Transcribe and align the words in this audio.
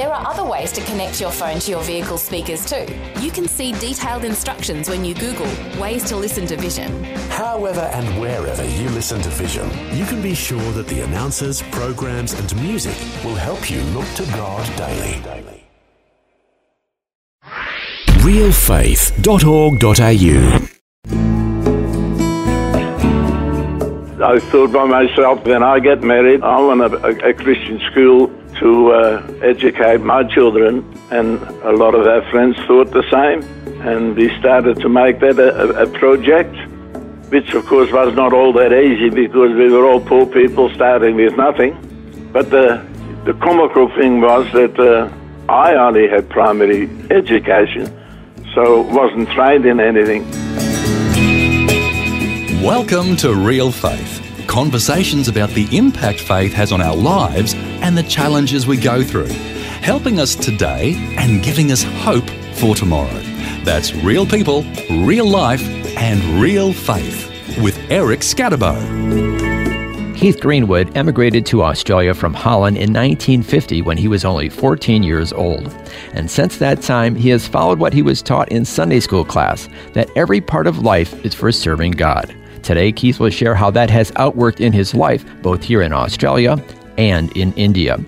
There 0.00 0.12
are 0.14 0.26
other 0.26 0.44
ways 0.44 0.72
to 0.72 0.80
connect 0.84 1.20
your 1.20 1.30
phone 1.30 1.58
to 1.58 1.70
your 1.70 1.82
vehicle 1.82 2.16
speakers 2.16 2.64
too. 2.64 2.86
You 3.20 3.30
can 3.30 3.46
see 3.46 3.72
detailed 3.72 4.24
instructions 4.24 4.88
when 4.88 5.04
you 5.04 5.14
Google 5.14 5.44
ways 5.78 6.04
to 6.04 6.16
listen 6.16 6.46
to 6.46 6.56
Vision. 6.56 7.04
However 7.28 7.82
and 7.92 8.18
wherever 8.18 8.64
you 8.64 8.88
listen 8.88 9.20
to 9.20 9.28
Vision, 9.28 9.68
you 9.94 10.06
can 10.06 10.22
be 10.22 10.34
sure 10.34 10.72
that 10.72 10.86
the 10.86 11.02
announcers, 11.02 11.60
programs, 11.64 12.32
and 12.32 12.62
music 12.62 12.96
will 13.22 13.34
help 13.34 13.70
you 13.70 13.82
look 13.92 14.08
to 14.14 14.24
God 14.32 14.66
daily. 14.78 15.20
realfaith.org.au 18.22 20.79
I 24.22 24.38
thought 24.38 24.70
by 24.70 24.84
myself, 24.84 25.44
when 25.46 25.62
I 25.62 25.80
get 25.80 26.02
married, 26.02 26.42
I 26.42 26.60
want 26.60 26.82
a, 26.82 27.28
a, 27.28 27.32
Christian 27.32 27.80
school 27.90 28.28
to 28.58 28.92
uh, 28.92 29.32
educate 29.42 30.02
my 30.02 30.24
children. 30.24 30.84
And 31.10 31.40
a 31.64 31.72
lot 31.72 31.94
of 31.94 32.06
our 32.06 32.22
friends 32.30 32.56
thought 32.66 32.90
the 32.90 33.02
same. 33.10 33.42
And 33.80 34.14
we 34.14 34.28
started 34.38 34.78
to 34.80 34.90
make 34.90 35.20
that 35.20 35.38
a, 35.38 35.84
a 35.84 35.86
project, 35.86 36.54
which 37.30 37.54
of 37.54 37.64
course 37.64 37.90
was 37.92 38.14
not 38.14 38.34
all 38.34 38.52
that 38.52 38.74
easy 38.74 39.08
because 39.08 39.56
we 39.56 39.70
were 39.72 39.86
all 39.86 40.00
poor 40.00 40.26
people 40.26 40.68
starting 40.74 41.16
with 41.16 41.34
nothing. 41.38 41.72
But 42.30 42.50
the, 42.50 42.86
the 43.24 43.32
comical 43.34 43.88
thing 43.96 44.20
was 44.20 44.44
that 44.52 44.78
uh, 44.78 45.08
I 45.50 45.74
only 45.76 46.08
had 46.08 46.28
primary 46.28 46.90
education, 47.10 47.86
so 48.54 48.82
wasn't 48.82 49.30
trained 49.30 49.64
in 49.64 49.80
anything. 49.80 50.69
Welcome 52.62 53.16
to 53.16 53.34
Real 53.34 53.72
Faith 53.72 54.44
conversations 54.46 55.28
about 55.28 55.48
the 55.50 55.66
impact 55.74 56.20
faith 56.20 56.52
has 56.52 56.72
on 56.72 56.82
our 56.82 56.94
lives 56.94 57.54
and 57.54 57.96
the 57.96 58.02
challenges 58.02 58.66
we 58.66 58.76
go 58.76 59.02
through, 59.02 59.28
helping 59.80 60.20
us 60.20 60.34
today 60.34 60.94
and 61.16 61.42
giving 61.42 61.72
us 61.72 61.82
hope 61.82 62.28
for 62.56 62.74
tomorrow. 62.74 63.18
That's 63.64 63.94
real 63.94 64.26
people, 64.26 64.64
real 64.90 65.26
life, 65.26 65.62
and 65.96 66.22
real 66.38 66.74
faith 66.74 67.30
with 67.62 67.78
Eric 67.90 68.20
Skattebo. 68.20 68.76
Keith 70.14 70.38
Greenwood 70.38 70.94
emigrated 70.94 71.46
to 71.46 71.62
Australia 71.62 72.12
from 72.12 72.34
Holland 72.34 72.76
in 72.76 72.92
1950 72.92 73.80
when 73.80 73.96
he 73.96 74.06
was 74.06 74.26
only 74.26 74.50
14 74.50 75.02
years 75.02 75.32
old. 75.32 75.66
And 76.12 76.30
since 76.30 76.58
that 76.58 76.82
time, 76.82 77.14
he 77.14 77.30
has 77.30 77.48
followed 77.48 77.78
what 77.78 77.94
he 77.94 78.02
was 78.02 78.20
taught 78.20 78.50
in 78.50 78.66
Sunday 78.66 79.00
school 79.00 79.24
class 79.24 79.66
that 79.94 80.10
every 80.14 80.42
part 80.42 80.66
of 80.66 80.80
life 80.80 81.24
is 81.24 81.32
for 81.32 81.50
serving 81.50 81.92
God. 81.92 82.36
Today, 82.70 82.92
Keith 82.92 83.18
will 83.18 83.30
share 83.30 83.56
how 83.56 83.68
that 83.72 83.90
has 83.90 84.12
outworked 84.12 84.60
in 84.60 84.72
his 84.72 84.94
life, 84.94 85.24
both 85.42 85.60
here 85.60 85.82
in 85.82 85.92
Australia 85.92 86.56
and 86.98 87.36
in 87.36 87.52
India. 87.54 87.98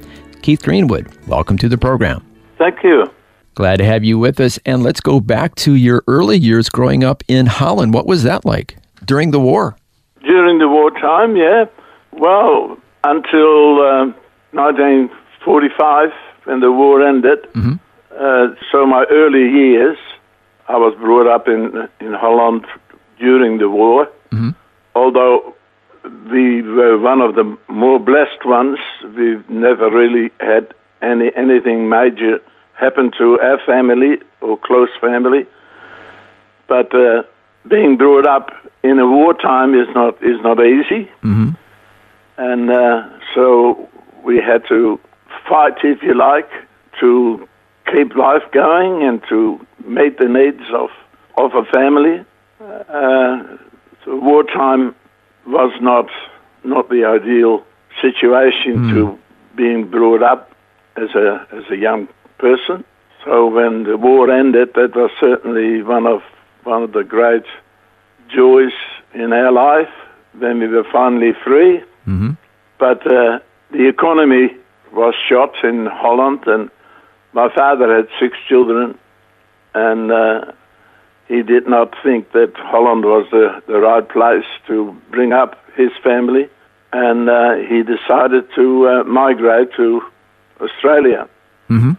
Keith 0.42 0.62
Greenwood, 0.62 1.08
welcome 1.26 1.58
to 1.58 1.68
the 1.68 1.76
program. 1.76 2.24
Thank 2.58 2.84
you. 2.84 3.10
Glad 3.56 3.78
to 3.78 3.84
have 3.84 4.04
you 4.04 4.20
with 4.20 4.38
us. 4.38 4.60
And 4.64 4.84
let's 4.84 5.00
go 5.00 5.18
back 5.18 5.56
to 5.56 5.74
your 5.74 6.04
early 6.06 6.38
years 6.38 6.68
growing 6.68 7.02
up 7.02 7.24
in 7.26 7.46
Holland. 7.46 7.92
What 7.92 8.06
was 8.06 8.22
that 8.22 8.44
like 8.44 8.76
during 9.04 9.32
the 9.32 9.40
war? 9.40 9.74
During 10.20 10.60
the 10.60 10.68
wartime, 10.68 11.34
yeah. 11.34 11.64
Well, 12.12 12.78
until 13.02 13.80
uh, 13.80 14.12
1945, 14.52 16.10
when 16.44 16.60
the 16.60 16.70
war 16.70 17.04
ended. 17.04 17.42
Mm-hmm. 17.54 17.74
Uh, 18.16 18.54
so 18.70 18.86
my 18.86 19.06
early 19.10 19.50
years, 19.50 19.98
I 20.68 20.76
was 20.76 20.94
brought 21.00 21.26
up 21.26 21.48
in 21.48 21.88
in 21.98 22.12
Holland 22.12 22.64
during 23.18 23.58
the 23.58 23.68
war. 23.68 24.08
Mm-hmm. 24.32 24.50
Although 24.94 25.54
we 26.30 26.62
were 26.62 26.98
one 26.98 27.20
of 27.20 27.34
the 27.34 27.56
more 27.68 27.98
blessed 27.98 28.44
ones, 28.44 28.78
we've 29.16 29.48
never 29.48 29.90
really 29.90 30.30
had 30.40 30.74
any 31.00 31.30
anything 31.36 31.88
major 31.88 32.40
happen 32.74 33.12
to 33.18 33.38
our 33.40 33.58
family 33.66 34.18
or 34.40 34.58
close 34.58 34.88
family. 35.00 35.46
But 36.66 36.94
uh, 36.94 37.22
being 37.68 37.96
brought 37.96 38.26
up 38.26 38.50
in 38.82 38.98
a 38.98 39.06
wartime 39.06 39.74
is 39.74 39.88
not 39.94 40.14
is 40.22 40.40
not 40.42 40.58
easy, 40.60 41.10
mm-hmm. 41.22 41.50
and 42.38 42.70
uh, 42.70 43.08
so 43.34 43.88
we 44.24 44.38
had 44.38 44.66
to 44.68 44.98
fight, 45.48 45.74
if 45.84 46.02
you 46.02 46.14
like, 46.14 46.50
to 47.00 47.48
keep 47.92 48.14
life 48.14 48.42
going 48.52 49.02
and 49.02 49.22
to 49.28 49.64
meet 49.84 50.18
the 50.18 50.28
needs 50.28 50.62
of 50.74 50.90
of 51.36 51.54
a 51.54 51.64
family. 51.70 52.24
Uh, 52.60 53.58
so 54.04 54.16
wartime 54.16 54.94
was 55.46 55.72
not 55.80 56.08
not 56.64 56.88
the 56.88 57.04
ideal 57.04 57.64
situation 58.00 58.76
mm. 58.76 58.90
to 58.94 59.18
being 59.56 59.88
brought 59.88 60.22
up 60.22 60.52
as 60.96 61.10
a 61.14 61.46
as 61.52 61.64
a 61.70 61.76
young 61.76 62.08
person. 62.38 62.84
So 63.24 63.46
when 63.46 63.84
the 63.84 63.96
war 63.96 64.30
ended, 64.30 64.74
that 64.74 64.96
was 64.96 65.10
certainly 65.20 65.82
one 65.82 66.06
of 66.06 66.22
one 66.64 66.82
of 66.82 66.92
the 66.92 67.04
great 67.04 67.44
joys 68.28 68.72
in 69.14 69.32
our 69.32 69.52
life 69.52 69.92
when 70.38 70.58
we 70.60 70.68
were 70.68 70.86
finally 70.90 71.32
free. 71.44 71.82
Mm-hmm. 72.06 72.30
But 72.78 73.06
uh, 73.06 73.38
the 73.70 73.88
economy 73.88 74.56
was 74.92 75.14
shot 75.28 75.54
in 75.62 75.86
Holland, 75.86 76.44
and 76.46 76.70
my 77.32 77.48
father 77.54 77.94
had 77.94 78.08
six 78.20 78.36
children, 78.48 78.98
and 79.74 80.10
uh, 80.10 80.52
he 81.32 81.42
did 81.42 81.66
not 81.66 81.94
think 82.02 82.32
that 82.32 82.52
Holland 82.56 83.04
was 83.06 83.26
the, 83.30 83.62
the 83.66 83.78
right 83.80 84.06
place 84.06 84.44
to 84.66 84.94
bring 85.10 85.32
up 85.32 85.56
his 85.74 85.90
family, 86.04 86.46
and 86.92 87.30
uh, 87.30 87.54
he 87.54 87.82
decided 87.82 88.44
to 88.54 88.88
uh, 88.88 89.04
migrate 89.04 89.72
to 89.76 90.02
Australia. 90.60 91.26
Mm-hmm. 91.70 91.92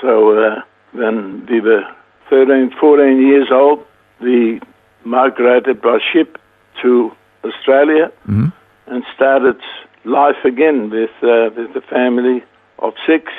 So 0.00 0.38
uh, 0.38 0.62
when 0.92 1.46
we 1.46 1.60
were 1.60 1.84
13, 2.30 2.72
14 2.80 3.20
years 3.20 3.48
old, 3.52 3.84
we 4.20 4.60
migrated 5.04 5.82
by 5.82 5.98
ship 6.12 6.38
to 6.80 7.12
Australia 7.44 8.10
mm-hmm. 8.26 8.48
and 8.86 9.04
started 9.14 9.60
life 10.04 10.42
again 10.44 10.88
with, 10.88 11.10
uh, 11.22 11.50
with 11.54 11.76
a 11.76 11.84
family 11.90 12.42
of 12.78 12.94
six, 13.06 13.30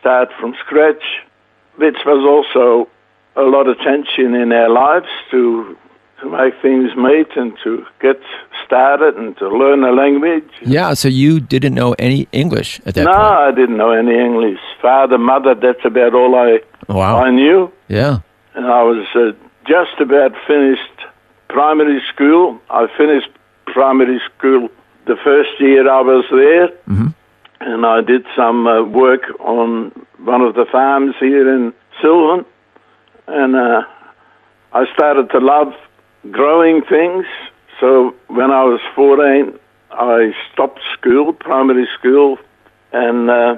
start 0.00 0.30
from 0.40 0.54
scratch, 0.64 1.04
which 1.76 1.98
was 2.06 2.24
also 2.24 2.88
a 3.36 3.42
lot 3.42 3.66
of 3.68 3.76
tension 3.78 4.34
in 4.34 4.52
our 4.52 4.68
lives 4.68 5.08
to 5.30 5.76
to 6.20 6.30
make 6.30 6.54
things 6.62 6.94
meet 6.96 7.28
and 7.36 7.56
to 7.62 7.84
get 8.00 8.20
started 8.64 9.16
and 9.16 9.36
to 9.36 9.48
learn 9.48 9.82
the 9.82 9.90
language. 9.90 10.48
Yeah, 10.62 10.94
so 10.94 11.08
you 11.08 11.40
didn't 11.40 11.74
know 11.74 11.94
any 11.98 12.28
English 12.32 12.80
at 12.86 12.94
that 12.94 13.04
no, 13.04 13.12
point? 13.12 13.22
No, 13.22 13.28
I 13.28 13.50
didn't 13.50 13.76
know 13.76 13.90
any 13.90 14.16
English. 14.18 14.60
Father, 14.80 15.18
mother, 15.18 15.54
that's 15.54 15.84
about 15.84 16.14
all 16.14 16.34
I 16.34 16.60
wow. 16.88 17.18
I 17.18 17.30
knew. 17.30 17.70
Yeah. 17.88 18.20
And 18.54 18.66
I 18.66 18.82
was 18.82 19.06
uh, 19.14 19.32
just 19.66 20.00
about 20.00 20.32
finished 20.46 20.98
primary 21.48 22.00
school. 22.12 22.60
I 22.70 22.86
finished 22.96 23.28
primary 23.66 24.20
school 24.36 24.68
the 25.06 25.16
first 25.22 25.50
year 25.60 25.90
I 25.90 26.00
was 26.00 26.24
there. 26.30 26.68
Mm-hmm. 26.88 27.08
And 27.60 27.86
I 27.86 28.00
did 28.00 28.24
some 28.36 28.66
uh, 28.66 28.82
work 28.84 29.22
on 29.40 29.90
one 30.18 30.42
of 30.42 30.54
the 30.54 30.66
farms 30.70 31.14
here 31.18 31.52
in 31.54 31.72
Silvan 32.00 32.44
and 33.26 33.56
uh, 33.56 33.82
I 34.72 34.84
started 34.92 35.30
to 35.30 35.38
love 35.38 35.72
growing 36.30 36.82
things. 36.82 37.26
So 37.80 38.14
when 38.28 38.50
I 38.50 38.64
was 38.64 38.80
14, 38.94 39.58
I 39.90 40.32
stopped 40.52 40.80
school, 40.92 41.32
primary 41.32 41.86
school, 41.98 42.38
and 42.92 43.30
uh, 43.30 43.56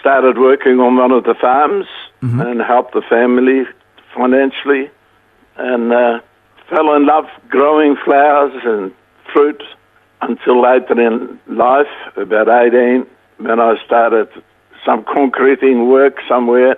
started 0.00 0.38
working 0.38 0.80
on 0.80 0.96
one 0.96 1.12
of 1.12 1.24
the 1.24 1.34
farms 1.34 1.86
mm-hmm. 2.22 2.40
and 2.40 2.60
helped 2.60 2.94
the 2.94 3.02
family 3.02 3.64
financially, 4.14 4.90
and 5.56 5.92
uh, 5.92 6.20
fell 6.68 6.94
in 6.94 7.06
love 7.06 7.26
growing 7.48 7.96
flowers 8.04 8.52
and 8.64 8.92
fruit 9.32 9.62
until 10.22 10.62
later 10.62 11.00
in 11.00 11.38
life, 11.48 11.86
about 12.16 12.48
18, 12.48 13.06
when 13.38 13.60
I 13.60 13.74
started 13.84 14.28
some 14.84 15.04
concreting 15.04 15.88
work 15.88 16.18
somewhere 16.28 16.76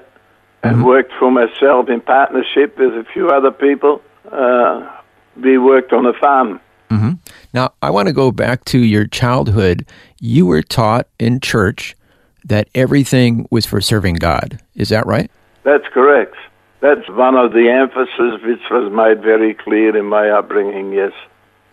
and 0.63 0.77
mm-hmm. 0.77 0.85
worked 0.85 1.13
for 1.19 1.31
myself 1.31 1.89
in 1.89 2.01
partnership 2.01 2.79
with 2.79 2.93
a 2.93 3.05
few 3.13 3.29
other 3.29 3.51
people. 3.51 4.03
Uh, 4.31 4.91
we 5.37 5.59
worked 5.59 5.93
on 5.93 6.07
a 6.07 6.13
farm. 6.15 6.61
Mm-hmm. 6.91 7.13
Now, 7.53 7.73
I 7.83 7.91
want 7.91 8.09
to 8.09 8.13
go 8.13 8.31
back 8.31 8.65
to 8.67 8.79
your 8.79 9.07
childhood. 9.07 9.87
You 10.21 10.47
were 10.47 10.63
taught 10.63 11.09
in 11.19 11.41
church 11.41 11.97
that 12.45 12.69
everything 12.75 13.47
was 13.51 13.67
for 13.67 13.81
serving 13.81 14.15
God. 14.15 14.61
Is 14.75 14.89
that 14.91 15.07
right? 15.07 15.31
That's 15.65 15.87
correct. 15.93 16.37
That's 16.81 17.09
one 17.11 17.35
of 17.35 17.53
the 17.53 17.69
emphases 17.69 18.41
which 18.45 18.61
was 18.71 18.93
made 18.93 19.23
very 19.23 19.55
clear 19.55 19.97
in 19.97 20.07
my 20.07 20.31
upbringing, 20.31 20.93
yes. 20.93 21.13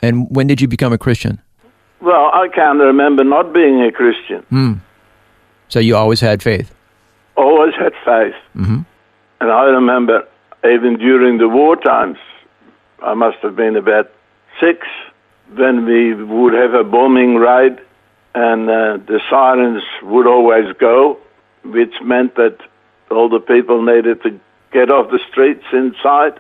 And 0.02 0.28
when 0.30 0.48
did 0.48 0.62
you 0.62 0.68
become 0.68 0.92
a 0.92 0.98
Christian? 0.98 1.42
Well, 2.02 2.32
I 2.34 2.48
can't 2.54 2.80
remember 2.80 3.24
not 3.24 3.54
being 3.54 3.82
a 3.84 3.92
Christian. 3.92 4.44
So 5.70 5.80
you 5.80 5.96
always 5.96 6.20
had 6.20 6.42
faith. 6.44 6.74
Always 7.36 7.74
had 7.76 7.94
faith. 8.06 8.36
Mm-hmm. 8.56 8.82
And 9.42 9.52
I 9.52 9.64
remember 9.66 10.28
even 10.64 10.98
during 10.98 11.38
the 11.38 11.50
war 11.50 11.76
times, 11.76 12.18
I 13.02 13.14
must 13.14 13.38
have 13.40 13.56
been 13.56 13.76
about 13.76 14.12
six, 14.62 14.88
when 15.56 15.86
we 15.86 16.14
would 16.14 16.54
have 16.54 16.74
a 16.74 16.84
bombing 16.84 17.36
raid 17.36 17.80
and 18.36 18.70
uh, 18.70 18.98
the 19.06 19.20
sirens 19.30 19.84
would 20.04 20.26
always 20.26 20.74
go, 20.80 21.20
which 21.64 21.94
meant 22.02 22.36
that 22.36 22.58
all 23.12 23.30
the 23.30 23.40
people 23.40 23.84
needed 23.84 24.24
to 24.24 24.40
get 24.72 24.90
off 24.90 25.12
the 25.12 25.20
streets 25.30 25.66
inside. 25.72 26.40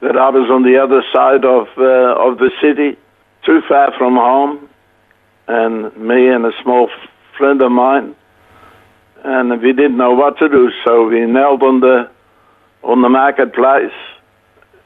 That 0.00 0.16
I 0.16 0.28
was 0.28 0.50
on 0.50 0.62
the 0.62 0.76
other 0.78 1.02
side 1.12 1.44
of 1.44 1.68
uh, 1.78 2.28
of 2.28 2.38
the 2.38 2.50
city, 2.60 2.96
too 3.44 3.62
far 3.66 3.92
from 3.96 4.14
home, 4.14 4.68
and 5.48 5.96
me 5.96 6.28
and 6.28 6.44
a 6.44 6.52
small 6.62 6.88
friend 7.36 7.62
of 7.62 7.72
mine, 7.72 8.14
and 9.26 9.60
we 9.60 9.72
didn't 9.72 9.96
know 9.96 10.12
what 10.12 10.38
to 10.38 10.48
do, 10.48 10.70
so 10.84 11.08
we 11.08 11.26
knelt 11.26 11.62
on 11.62 11.80
the 11.80 12.08
on 12.82 13.02
the 13.02 13.08
marketplace 13.08 13.98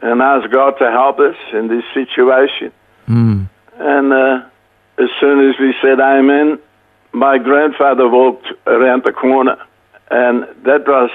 and 0.00 0.22
asked 0.22 0.50
God 0.50 0.72
to 0.78 0.90
help 0.90 1.18
us 1.18 1.36
in 1.52 1.68
this 1.68 1.84
situation. 1.92 2.72
And 3.78 4.12
uh, 4.12 4.46
as 4.98 5.10
soon 5.20 5.50
as 5.50 5.56
we 5.60 5.74
said 5.82 6.00
Amen, 6.00 6.58
my 7.12 7.36
grandfather 7.36 8.08
walked 8.08 8.46
around 8.66 9.02
the 9.04 9.12
corner, 9.12 9.58
and 10.10 10.44
that 10.64 10.86
was 10.86 11.10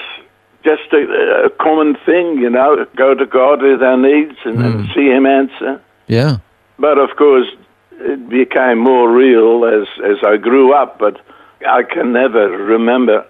just 0.63 0.93
a, 0.93 1.45
a 1.45 1.49
common 1.49 1.95
thing, 2.05 2.37
you 2.37 2.49
know, 2.49 2.85
go 2.95 3.15
to 3.15 3.25
God 3.25 3.63
with 3.63 3.81
our 3.81 3.97
needs 3.97 4.37
and, 4.45 4.59
and 4.63 4.87
see 4.93 5.07
Him 5.09 5.25
answer. 5.25 5.81
Yeah. 6.05 6.37
But 6.77 6.99
of 6.99 7.15
course, 7.17 7.47
it 7.93 8.29
became 8.29 8.77
more 8.77 9.11
real 9.11 9.65
as, 9.65 9.87
as 10.03 10.17
I 10.23 10.37
grew 10.37 10.73
up, 10.73 10.99
but 10.99 11.21
I 11.67 11.83
can 11.83 12.13
never 12.13 12.49
remember 12.49 13.25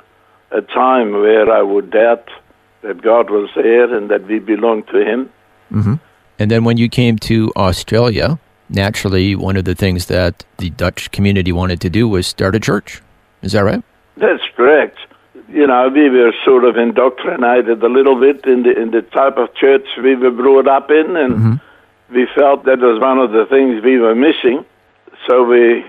a 0.52 0.62
time 0.62 1.12
where 1.12 1.52
I 1.52 1.62
would 1.62 1.92
doubt 1.92 2.30
that 2.82 3.02
God 3.02 3.30
was 3.30 3.50
there 3.56 3.94
and 3.94 4.10
that 4.10 4.28
we 4.28 4.40
belonged 4.40 4.88
to 4.88 5.04
Him. 5.04 5.30
Mm-hmm. 5.72 5.96
And 6.40 6.52
then 6.52 6.64
when 6.64 6.78
you 6.78 6.90
came 6.90 7.18
to 7.20 7.52
Australia, 7.56 8.40
naturally, 8.70 9.36
one 9.36 9.58
of 9.58 9.66
the 9.66 9.76
things 9.76 10.08
that 10.08 10.46
the 10.58 10.70
Dutch 10.72 11.12
community 11.12 11.52
wanted 11.52 11.82
to 11.82 11.90
do 11.90 12.08
was 12.08 12.28
start 12.28 12.56
a 12.56 12.60
church. 12.60 13.02
Is 13.42 13.54
that 13.54 13.62
right? 13.62 13.84
That's 14.18 14.44
correct. 14.56 14.98
You 15.50 15.68
know, 15.68 15.90
we 15.90 16.10
were 16.10 16.34
sort 16.44 16.64
of 16.64 16.78
indoctrinated 16.78 17.84
a 17.84 17.90
little 17.90 18.20
bit 18.20 18.46
in 18.46 18.64
the 18.64 18.80
in 18.80 18.92
the 18.92 19.02
type 19.02 19.38
of 19.38 19.54
church 19.56 19.86
we 20.02 20.16
were 20.16 20.32
brought 20.32 20.68
up 20.68 20.90
in, 20.90 21.16
and 21.16 21.34
mm-hmm. 21.36 22.16
we 22.16 22.28
felt 22.36 22.66
that 22.66 22.80
was 22.80 23.00
one 23.00 23.20
of 23.20 23.32
the 23.32 23.46
things 23.46 23.84
we 23.84 24.00
were 24.00 24.16
missing. 24.16 24.66
So 25.28 25.44
we, 25.44 25.86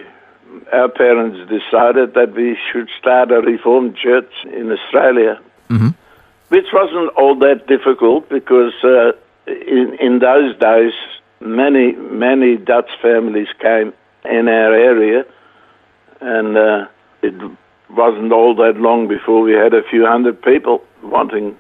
our 0.73 0.89
parents 0.89 1.39
decided 1.51 2.15
that 2.15 2.35
we 2.35 2.57
should 2.73 2.89
start 2.99 3.31
a 3.31 3.41
Reformed 3.41 3.97
church 3.97 4.33
in 4.45 4.71
Australia, 4.73 5.41
which 6.49 6.67
wasn't 6.73 7.11
all 7.17 7.37
that 7.39 7.67
difficult 7.67 8.29
because 8.29 8.73
uh, 8.85 9.13
in 9.47 9.97
in 10.01 10.19
those 10.19 10.57
days 10.59 10.93
many 11.41 11.93
many 11.93 12.57
Dutch 12.57 12.91
families 13.03 13.49
came 13.61 13.93
in 14.25 14.49
our 14.49 14.75
area, 14.75 15.25
and 16.21 16.57
uh, 16.57 16.87
it 17.23 17.35
wasn't 17.91 18.33
all 18.33 18.55
that 18.57 18.77
long 18.77 19.09
before 19.09 19.43
we 19.43 19.53
had 19.53 19.73
a 19.75 19.83
few 19.91 20.05
hundred 20.07 20.43
people 20.43 20.83
wanting 21.03 21.57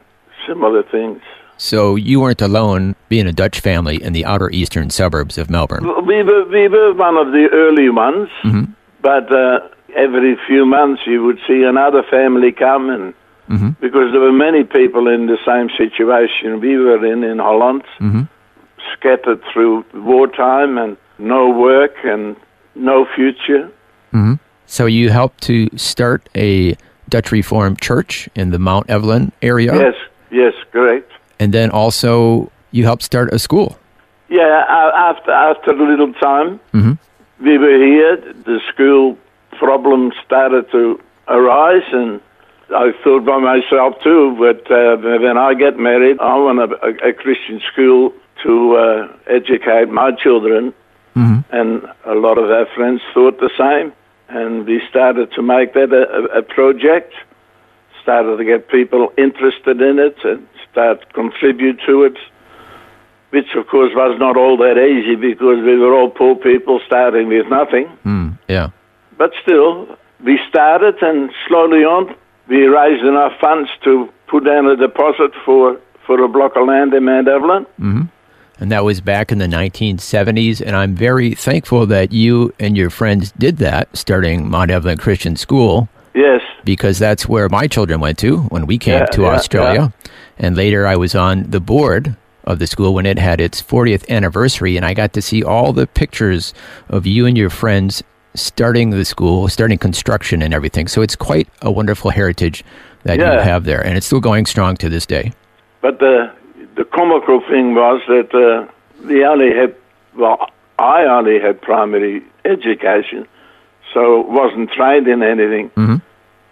similar 0.47 0.83
things. 0.83 1.21
So 1.59 1.97
you 1.97 2.21
weren't 2.21 2.43
alone 2.43 2.95
being 3.09 3.27
a 3.27 3.33
Dutch 3.33 3.61
family 3.61 4.03
in 4.03 4.13
the 4.13 4.25
outer 4.27 4.51
eastern 4.51 4.91
suburbs 4.91 5.39
of 5.39 5.49
Melbourne. 5.49 5.85
We 6.07 6.23
were, 6.23 6.45
we 6.49 6.69
were 6.69 6.93
one 6.93 7.17
of 7.17 7.33
the 7.33 7.49
early 7.53 7.89
ones, 7.89 8.29
but 9.07 9.31
uh, 9.31 9.61
every 9.95 10.37
few 10.49 10.67
months 10.67 11.03
you 11.07 11.23
would 11.23 11.39
see 11.47 11.63
another 11.63 12.03
family 12.11 12.51
come, 12.51 12.91
and 12.91 13.15
mm-hmm. 13.49 13.71
because 13.81 14.11
there 14.11 14.21
were 14.21 14.33
many 14.33 14.65
people 14.65 15.07
in 15.07 15.27
the 15.27 15.39
same 15.47 15.69
situation 15.83 16.59
we 16.61 16.77
were 16.77 17.07
in 17.07 17.23
in 17.23 17.39
Holland, 17.39 17.85
mm-hmm. 18.01 18.23
scattered 18.93 19.41
through 19.53 19.85
wartime 19.95 20.77
and 20.77 20.97
no 21.19 21.51
work 21.51 21.95
and 22.03 22.35
no 22.75 23.07
future. 23.15 23.71
Mm-hmm. 24.13 24.35
So 24.67 24.87
you 24.87 25.11
helped 25.11 25.41
to 25.43 25.69
start 25.77 26.29
a 26.35 26.75
Dutch 27.09 27.31
Reformed 27.31 27.81
church 27.81 28.29
in 28.35 28.51
the 28.51 28.59
Mount 28.59 28.91
Evelyn 28.91 29.31
area. 29.41 29.73
Yes, 29.73 29.95
yes, 30.33 30.55
correct. 30.73 31.13
And 31.39 31.55
then 31.55 31.71
also 31.71 32.51
you 32.73 32.83
helped 32.83 33.05
start 33.05 33.33
a 33.33 33.39
school. 33.39 33.79
Yeah, 34.29 34.65
after 35.11 35.31
after 35.31 35.71
a 35.71 35.89
little 35.91 36.13
time, 36.15 36.59
we 37.41 37.59
were 37.59 37.79
here. 37.79 38.17
The 38.17 38.61
school 38.73 39.19
problems 39.59 40.15
started 40.25 40.71
to 40.73 41.01
arise, 41.29 41.85
and 41.93 42.21
I 42.75 42.93
thought 43.03 43.25
by 43.25 43.39
myself 43.39 43.95
too. 44.03 44.37
But 44.39 44.71
uh, 44.71 44.97
when 44.97 45.37
I 45.37 45.55
get 45.55 45.79
married, 45.79 46.19
I 46.21 46.37
want 46.37 46.59
a, 46.61 47.09
a, 47.09 47.13
Christian 47.13 47.61
school 47.73 48.13
to 48.43 48.77
uh, 48.77 49.17
educate 49.27 49.89
my 49.89 50.13
children, 50.13 50.75
and 51.51 51.87
a 52.05 52.15
lot 52.15 52.39
of 52.39 52.51
our 52.51 52.67
friends 52.75 53.01
thought 53.15 53.39
the 53.41 53.51
same. 53.57 53.93
And 54.29 54.67
we 54.67 54.83
started 54.91 55.33
to 55.33 55.43
make 55.43 55.75
that 55.75 55.93
a, 55.93 56.37
a, 56.37 56.39
a 56.41 56.43
project. 56.43 57.15
Started 58.03 58.37
to 58.37 58.45
get 58.45 58.69
people 58.69 59.13
interested 59.17 59.81
in 59.81 59.99
it 59.99 60.17
and 60.25 60.47
start 60.71 61.13
contribute 61.13 61.81
to 61.87 62.05
it 62.05 62.17
which 63.37 63.51
of 63.55 63.67
course 63.69 63.93
was 63.95 64.19
not 64.19 64.35
all 64.43 64.57
that 64.57 64.77
easy 64.79 65.15
because 65.15 65.59
we 65.63 65.77
were 65.83 65.93
all 65.95 66.09
poor 66.09 66.35
people 66.37 66.81
starting 66.87 67.29
with 67.29 67.47
nothing. 67.49 67.87
Mm, 68.05 68.39
yeah. 68.49 68.71
But 69.19 69.31
still, 69.43 69.73
we 70.25 70.39
started 70.49 70.97
and 71.03 71.31
slowly 71.47 71.85
on 71.85 72.15
we 72.49 72.65
raised 72.67 73.05
enough 73.05 73.33
funds 73.41 73.69
to 73.85 74.09
put 74.29 74.45
down 74.45 74.67
a 74.67 74.77
deposit 74.77 75.33
for, 75.45 75.81
for 76.07 76.23
a 76.23 76.29
block 76.29 76.57
of 76.57 76.67
land 76.67 76.95
in 76.95 77.05
Mount 77.05 77.29
Evelyn. 77.29 77.67
And 78.59 78.73
that 78.73 78.85
was 78.85 79.01
back 79.03 79.31
in 79.33 79.39
the 79.39 79.47
1970s. 79.47 80.63
And 80.65 80.75
I'm 80.77 80.95
very 80.95 81.35
thankful 81.35 81.85
that 81.87 82.13
you 82.13 82.55
and 82.59 82.77
your 82.77 82.89
friends 82.89 83.33
did 83.33 83.59
that, 83.59 83.95
starting 83.95 84.49
Mount 84.49 84.71
Evelyn 84.71 84.97
Christian 84.99 85.37
School, 85.37 85.89
Yes, 86.15 86.41
because 86.65 86.99
that's 86.99 87.29
where 87.29 87.49
my 87.51 87.67
children 87.67 88.01
went 88.01 88.17
to 88.21 88.39
when 88.55 88.65
we 88.65 88.79
came 88.79 89.01
Yeah, 89.01 89.07
to 89.17 89.23
yeah, 89.23 89.29
Australia. 89.29 89.93
And 90.39 90.57
later 90.57 90.87
I 90.87 90.97
was 90.97 91.15
on 91.15 91.51
the 91.51 91.61
board 91.61 92.17
of 92.47 92.59
the 92.59 92.67
school 92.67 92.95
when 92.95 93.07
it 93.07 93.19
had 93.19 93.41
its 93.41 93.61
40th 93.61 94.09
anniversary. 94.09 94.77
And 94.77 94.87
I 94.87 94.95
got 94.95 95.13
to 95.15 95.23
see 95.23 95.43
all 95.43 95.73
the 95.73 95.87
pictures 95.87 96.55
of 96.89 97.07
you 97.07 97.27
and 97.27 97.37
your 97.37 97.51
friends 97.51 98.03
starting 98.35 98.91
the 98.91 99.05
school, 99.05 99.49
starting 99.49 99.79
construction 99.79 100.43
and 100.43 100.53
everything. 100.55 100.89
So 100.89 101.03
it's 101.03 101.17
quite 101.17 101.49
a 101.63 101.71
wonderful 101.71 102.11
heritage 102.11 102.65
that 103.05 103.19
you 103.19 103.25
have 103.43 103.65
there. 103.65 103.85
And 103.85 103.97
it's 103.97 104.07
still 104.07 104.21
going 104.21 104.47
strong 104.47 104.77
to 104.79 104.89
this 104.89 105.07
day. 105.07 105.33
but 105.81 105.99
the, 106.01 106.33
the 106.77 106.85
comical 106.85 107.41
thing 107.49 107.75
was 107.75 108.03
that 108.09 108.35
uh, 108.35 108.71
we 109.07 109.25
only 109.25 109.55
had, 109.55 109.75
well, 110.17 110.51
I 110.79 111.05
only 111.05 111.39
had 111.41 111.61
primary 111.63 112.23
education, 112.45 113.27
so 113.95 114.21
wasn't 114.21 114.71
trained 114.73 115.09
in 115.09 115.23
anything. 115.23 115.71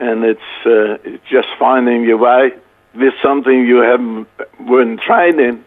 And 0.01 0.25
it's, 0.25 0.41
uh, 0.65 0.99
it's 1.05 1.25
just 1.31 1.49
finding 1.59 2.05
your 2.05 2.17
way 2.19 2.53
with 2.95 3.15
something 3.23 3.67
you 3.67 3.79
haven't 3.79 4.29
weren't 4.61 5.01
trained 5.01 5.41
in. 5.41 5.65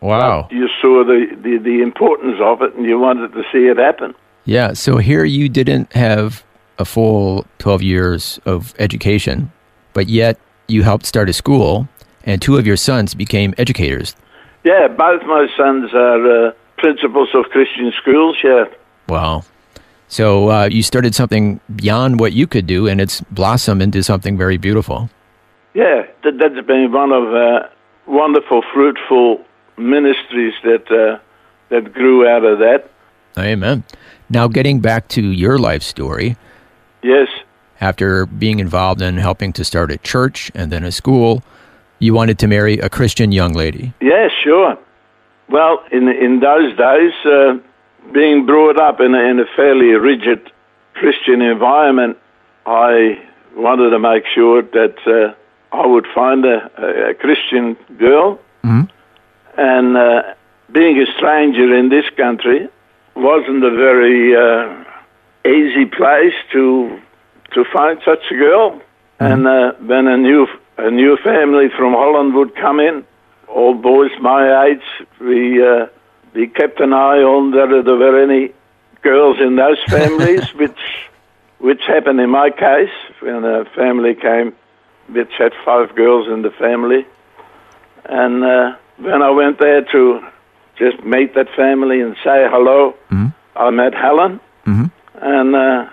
Wow. 0.00 0.48
You 0.50 0.68
saw 0.80 1.04
the, 1.04 1.26
the, 1.42 1.58
the 1.58 1.82
importance 1.82 2.36
of 2.40 2.62
it 2.62 2.74
and 2.74 2.86
you 2.86 2.98
wanted 2.98 3.32
to 3.32 3.42
see 3.52 3.66
it 3.66 3.78
happen. 3.78 4.14
Yeah. 4.44 4.72
So 4.72 4.98
here 4.98 5.24
you 5.24 5.48
didn't 5.48 5.92
have 5.92 6.44
a 6.78 6.84
full 6.84 7.46
12 7.58 7.82
years 7.82 8.40
of 8.46 8.74
education, 8.78 9.50
but 9.92 10.08
yet 10.08 10.38
you 10.68 10.82
helped 10.82 11.06
start 11.06 11.28
a 11.28 11.32
school, 11.32 11.88
and 12.24 12.40
two 12.40 12.56
of 12.56 12.66
your 12.66 12.76
sons 12.76 13.14
became 13.14 13.54
educators. 13.58 14.14
Yeah, 14.64 14.88
both 14.88 15.22
my 15.22 15.46
sons 15.56 15.90
are 15.94 16.48
uh, 16.48 16.52
principals 16.76 17.30
of 17.34 17.46
Christian 17.46 17.92
schools, 18.00 18.36
yeah. 18.44 18.64
Wow. 19.08 19.44
So 20.08 20.50
uh, 20.50 20.68
you 20.70 20.82
started 20.82 21.14
something 21.14 21.60
beyond 21.74 22.20
what 22.20 22.32
you 22.32 22.46
could 22.46 22.66
do, 22.66 22.86
and 22.86 23.00
it's 23.00 23.20
blossomed 23.30 23.82
into 23.82 24.02
something 24.02 24.36
very 24.36 24.56
beautiful. 24.56 25.10
Yeah, 25.74 26.06
that, 26.24 26.38
that's 26.38 26.66
been 26.66 26.92
one 26.92 27.12
of 27.12 27.34
uh, 27.34 27.68
wonderful, 28.06 28.62
fruitful 28.72 29.44
ministries 29.78 30.54
that, 30.64 30.90
uh, 30.90 31.18
that 31.70 31.92
grew 31.92 32.26
out 32.28 32.44
of 32.44 32.58
that. 32.58 32.90
Amen. 33.38 33.84
Now, 34.30 34.48
getting 34.48 34.80
back 34.80 35.08
to 35.08 35.22
your 35.22 35.58
life 35.58 35.82
story, 35.82 36.36
Yes, 37.02 37.28
after 37.80 38.26
being 38.26 38.58
involved 38.58 39.00
in 39.00 39.18
helping 39.18 39.52
to 39.52 39.64
start 39.64 39.92
a 39.92 39.98
church 39.98 40.50
and 40.54 40.72
then 40.72 40.82
a 40.84 40.90
school, 40.90 41.42
you 42.00 42.12
wanted 42.12 42.38
to 42.40 42.48
marry 42.48 42.78
a 42.78 42.88
Christian 42.88 43.30
young 43.32 43.52
lady. 43.52 43.92
yeah, 44.00 44.28
sure. 44.42 44.76
Well, 45.48 45.82
in, 45.92 46.08
in 46.08 46.40
those 46.40 46.76
days, 46.76 47.12
uh, 47.24 47.58
being 48.12 48.44
brought 48.46 48.78
up 48.80 49.00
in 49.00 49.14
a, 49.14 49.18
in 49.30 49.38
a 49.38 49.46
fairly 49.56 49.92
rigid 49.94 50.50
Christian 50.94 51.40
environment, 51.40 52.18
I 52.66 53.18
wanted 53.56 53.90
to 53.90 53.98
make 53.98 54.24
sure 54.34 54.60
that 54.62 54.96
uh, 55.06 55.76
I 55.76 55.86
would 55.86 56.06
find 56.14 56.44
a, 56.44 56.70
a, 56.78 57.10
a 57.10 57.14
Christian 57.14 57.76
girl. 57.98 58.40
And 59.58 59.96
uh, 59.96 60.22
being 60.70 60.98
a 61.02 61.06
stranger 61.16 61.74
in 61.76 61.88
this 61.88 62.08
country, 62.16 62.68
wasn't 63.16 63.64
a 63.64 63.70
very 63.70 64.36
uh, 64.36 64.84
easy 65.44 65.84
place 65.84 66.34
to 66.52 67.00
to 67.54 67.64
find 67.72 67.98
such 68.04 68.22
a 68.30 68.34
girl. 68.34 68.80
And 69.18 69.48
uh, 69.48 69.72
when 69.80 70.06
a 70.06 70.16
new 70.16 70.46
a 70.76 70.90
new 70.90 71.16
family 71.24 71.68
from 71.76 71.92
Holland 71.92 72.34
would 72.34 72.54
come 72.54 72.78
in, 72.78 73.04
all 73.48 73.74
boys 73.74 74.12
my 74.20 74.66
age, 74.66 74.86
we 75.20 75.60
uh, 75.66 75.86
we 76.34 76.46
kept 76.46 76.78
an 76.80 76.92
eye 76.92 77.22
on 77.22 77.50
whether 77.50 77.82
there 77.82 77.96
were 77.96 78.22
any 78.22 78.52
girls 79.02 79.38
in 79.40 79.56
those 79.56 79.82
families, 79.88 80.54
which 80.54 80.80
which 81.58 81.82
happened 81.88 82.20
in 82.20 82.30
my 82.30 82.50
case 82.50 82.94
when 83.20 83.44
a 83.44 83.64
family 83.74 84.14
came 84.14 84.54
which 85.08 85.32
had 85.38 85.52
five 85.64 85.94
girls 85.96 86.28
in 86.28 86.42
the 86.42 86.50
family. 86.50 87.04
And 88.04 88.44
uh, 88.44 88.76
when 88.98 89.22
I 89.22 89.30
went 89.30 89.58
there 89.58 89.82
to 89.92 90.20
just 90.78 91.02
meet 91.04 91.34
that 91.34 91.48
family 91.56 92.00
and 92.00 92.14
say 92.24 92.46
hello, 92.50 92.94
I 93.56 93.70
met 93.70 93.94
Helen, 93.94 94.40
and 95.20 95.54
uh, 95.56 95.88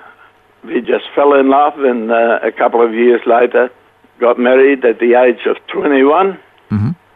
we 0.63 0.81
just 0.81 1.05
fell 1.15 1.33
in 1.33 1.49
love. 1.49 1.79
And 1.79 2.11
uh, 2.11 2.39
a 2.43 2.51
couple 2.51 2.81
of 2.85 2.93
years 2.93 3.21
later, 3.25 3.69
got 4.19 4.37
married 4.39 4.85
at 4.85 4.99
the 4.99 5.15
age 5.15 5.45
of 5.47 5.57
21, 5.67 6.37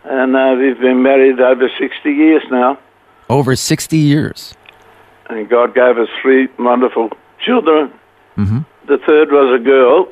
and 0.05 0.35
uh, 0.35 0.55
we've 0.57 0.79
been 0.79 1.03
married 1.03 1.39
over 1.39 1.69
60 1.77 2.09
years 2.09 2.43
now. 2.49 2.77
Over 3.29 3.55
60 3.55 3.97
years. 3.97 4.55
And 5.29 5.47
God 5.47 5.75
gave 5.75 5.97
us 5.99 6.07
three 6.21 6.47
wonderful 6.57 7.09
children. 7.45 7.91
The 8.87 8.97
third 9.05 9.31
was 9.31 9.59
a 9.59 9.63
girl, 9.63 10.07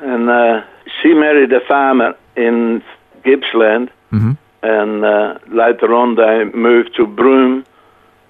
and 0.00 0.28
uh, 0.28 0.62
she 1.00 1.14
married 1.14 1.52
a 1.52 1.60
farmer 1.68 2.14
in 2.36 2.82
Gippsland. 3.24 3.90
Later 5.74 5.94
on, 5.96 6.14
they 6.14 6.44
moved 6.56 6.94
to 6.98 7.04
Broome, 7.04 7.66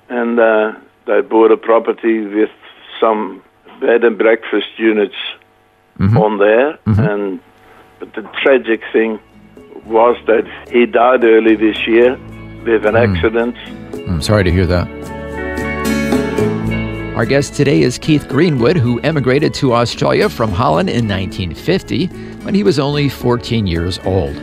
and 0.09 0.41
uh, 0.41 0.73
they 1.07 1.21
bought 1.21 1.53
a 1.53 1.59
property 1.59 2.25
with 2.25 2.49
some 2.99 3.43
bed 3.83 4.03
and 4.03 4.17
breakfast 4.17 4.69
units 4.79 5.15
mm-hmm. 5.99 6.17
on 6.17 6.39
there. 6.39 6.79
Mm-hmm. 6.87 7.01
And 7.01 7.41
but 7.99 8.15
the 8.15 8.23
tragic 8.43 8.81
thing 8.95 9.21
was 9.85 10.17
that 10.27 10.47
he 10.73 10.87
died 10.87 11.23
early 11.23 11.55
this 11.55 11.87
year 11.87 12.13
with 12.65 12.87
an 12.87 12.95
mm. 12.95 13.15
accident. 13.15 13.55
I'm 14.09 14.23
sorry 14.23 14.45
to 14.45 14.51
hear 14.51 14.67
that. 14.67 14.89
Our 17.15 17.27
guest 17.27 17.53
today 17.55 17.83
is 17.83 17.99
Keith 17.99 18.27
Greenwood, 18.27 18.79
who 18.79 19.01
emigrated 19.01 19.53
to 19.55 19.75
Australia 19.75 20.31
from 20.31 20.51
Holland 20.51 20.89
in 20.89 21.07
1950 21.07 22.07
when 22.43 22.55
he 22.55 22.63
was 22.63 22.79
only 22.79 23.11
14 23.11 23.67
years 23.67 23.99
old. 24.07 24.35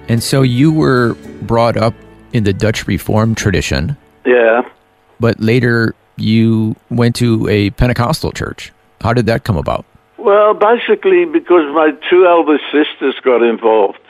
And 0.10 0.22
so 0.22 0.42
you 0.42 0.74
were 0.74 1.16
brought 1.50 1.76
up 1.78 1.96
in 2.32 2.44
the 2.44 2.54
Dutch 2.54 2.86
Reformed 2.88 3.36
tradition, 3.36 3.98
Yeah. 4.24 4.62
but 5.20 5.36
later 5.40 5.96
you 6.16 6.76
went 6.92 7.16
to 7.16 7.48
a 7.50 7.72
Pentecostal 7.72 8.32
church. 8.32 8.72
How 9.02 9.14
did 9.14 9.26
that 9.26 9.44
come 9.46 9.58
about? 9.58 9.84
Well, 10.20 10.54
basically 10.54 11.26
because 11.26 11.66
my 11.74 11.90
two 12.10 12.28
elder 12.28 12.60
sisters 12.72 13.16
got 13.30 13.42
involved, 13.42 14.06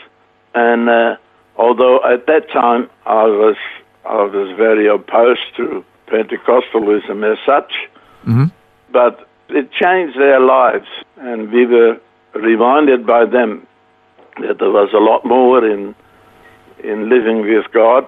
and 0.54 0.90
uh, 0.90 1.16
although 1.56 1.98
at 2.14 2.26
that 2.28 2.44
time 2.52 2.90
I 3.06 3.24
was 3.44 3.56
I 4.06 4.24
was 4.38 4.50
very 4.58 4.88
opposed 4.88 5.48
to 5.58 5.86
Pentecostalism 6.12 7.18
as 7.32 7.38
such, 7.46 7.72
but 8.92 9.14
it 9.50 9.72
changed 9.72 10.16
their 10.20 10.42
lives, 10.42 10.90
and 11.30 11.52
we 11.54 11.66
were 11.66 11.94
reminded 12.34 13.06
by 13.08 13.24
them 13.26 13.66
that 14.42 14.58
there 14.60 14.72
was 14.82 14.90
a 14.94 15.04
lot 15.10 15.24
more 15.26 15.66
in 15.66 15.96
in 16.84 17.10
living 17.10 17.42
with 17.42 17.66
God, 17.72 18.06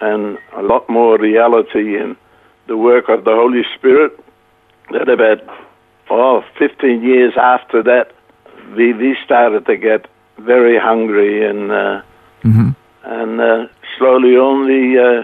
and 0.00 0.38
a 0.54 0.62
lot 0.62 0.88
more 0.88 1.18
reality 1.18 1.96
in 1.96 2.16
the 2.66 2.76
work 2.76 3.08
of 3.08 3.24
the 3.24 3.32
Holy 3.32 3.62
Spirit. 3.76 4.12
That 4.90 5.08
about 5.08 5.42
oh, 6.10 6.44
15 6.58 7.02
years 7.02 7.32
after 7.36 7.82
that, 7.82 8.12
we, 8.76 8.92
we 8.92 9.16
started 9.24 9.66
to 9.66 9.76
get 9.76 10.06
very 10.38 10.78
hungry 10.78 11.48
and 11.48 11.70
uh, 11.70 12.02
and 13.04 13.40
uh, 13.40 13.66
slowly 13.98 14.36
only 14.36 14.90
we, 14.90 14.98
uh, 14.98 15.22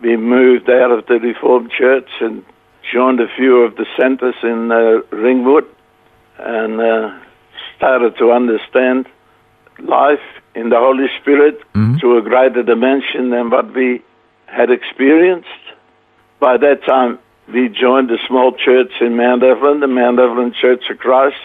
we 0.00 0.16
moved 0.16 0.68
out 0.70 0.90
of 0.90 1.06
the 1.06 1.14
Reformed 1.14 1.70
Church 1.70 2.08
and 2.20 2.44
joined 2.92 3.20
a 3.20 3.28
few 3.36 3.62
of 3.62 3.76
the 3.76 3.86
centers 3.98 4.34
in 4.42 4.70
uh, 4.70 5.00
Ringwood 5.16 5.66
and 6.38 6.80
uh, 6.80 7.18
started 7.76 8.16
to 8.18 8.30
understand 8.30 9.06
life 9.78 10.20
in 10.54 10.68
the 10.70 10.78
Holy 10.78 11.06
Spirit 11.20 11.60
to 12.00 12.16
a 12.16 12.22
greater 12.22 12.62
dimension 12.62 13.30
than 13.30 13.50
what 13.50 13.74
we 13.74 14.02
had 14.46 14.70
experienced. 14.70 15.48
By 16.40 16.56
that 16.58 16.84
time, 16.84 17.18
we 17.52 17.68
joined 17.68 18.10
a 18.10 18.18
small 18.26 18.52
church 18.52 18.92
in 19.00 19.16
Mount 19.16 19.42
Evelyn, 19.42 19.80
the 19.80 19.86
Mount 19.86 20.18
Evelyn 20.18 20.54
Church 20.60 20.84
of 20.90 20.98
Christ. 20.98 21.36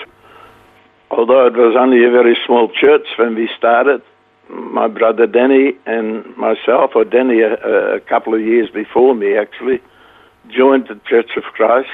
Although 1.11 1.47
it 1.47 1.53
was 1.53 1.75
only 1.77 2.05
a 2.05 2.11
very 2.11 2.37
small 2.45 2.69
church 2.69 3.07
when 3.17 3.35
we 3.35 3.49
started, 3.57 4.01
my 4.49 4.87
brother 4.87 5.27
Denny 5.27 5.73
and 5.85 6.35
myself, 6.37 6.91
or 6.95 7.03
Denny 7.03 7.41
a, 7.41 7.95
a 7.95 7.99
couple 7.99 8.33
of 8.33 8.41
years 8.41 8.69
before 8.69 9.15
me 9.15 9.37
actually, 9.37 9.81
joined 10.49 10.87
the 10.87 10.99
Church 11.07 11.31
of 11.35 11.43
Christ. 11.43 11.89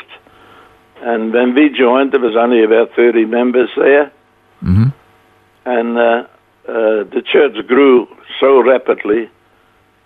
And 1.02 1.34
when 1.34 1.54
we 1.56 1.70
joined, 1.70 2.12
there 2.14 2.20
was 2.20 2.36
only 2.36 2.64
about 2.64 2.92
30 2.96 3.26
members 3.26 3.70
there. 3.76 4.12
And 5.66 5.98
uh, 5.98 6.28
uh, 6.68 7.04
the 7.04 7.22
church 7.26 7.56
grew 7.68 8.08
so 8.40 8.62
rapidly 8.62 9.30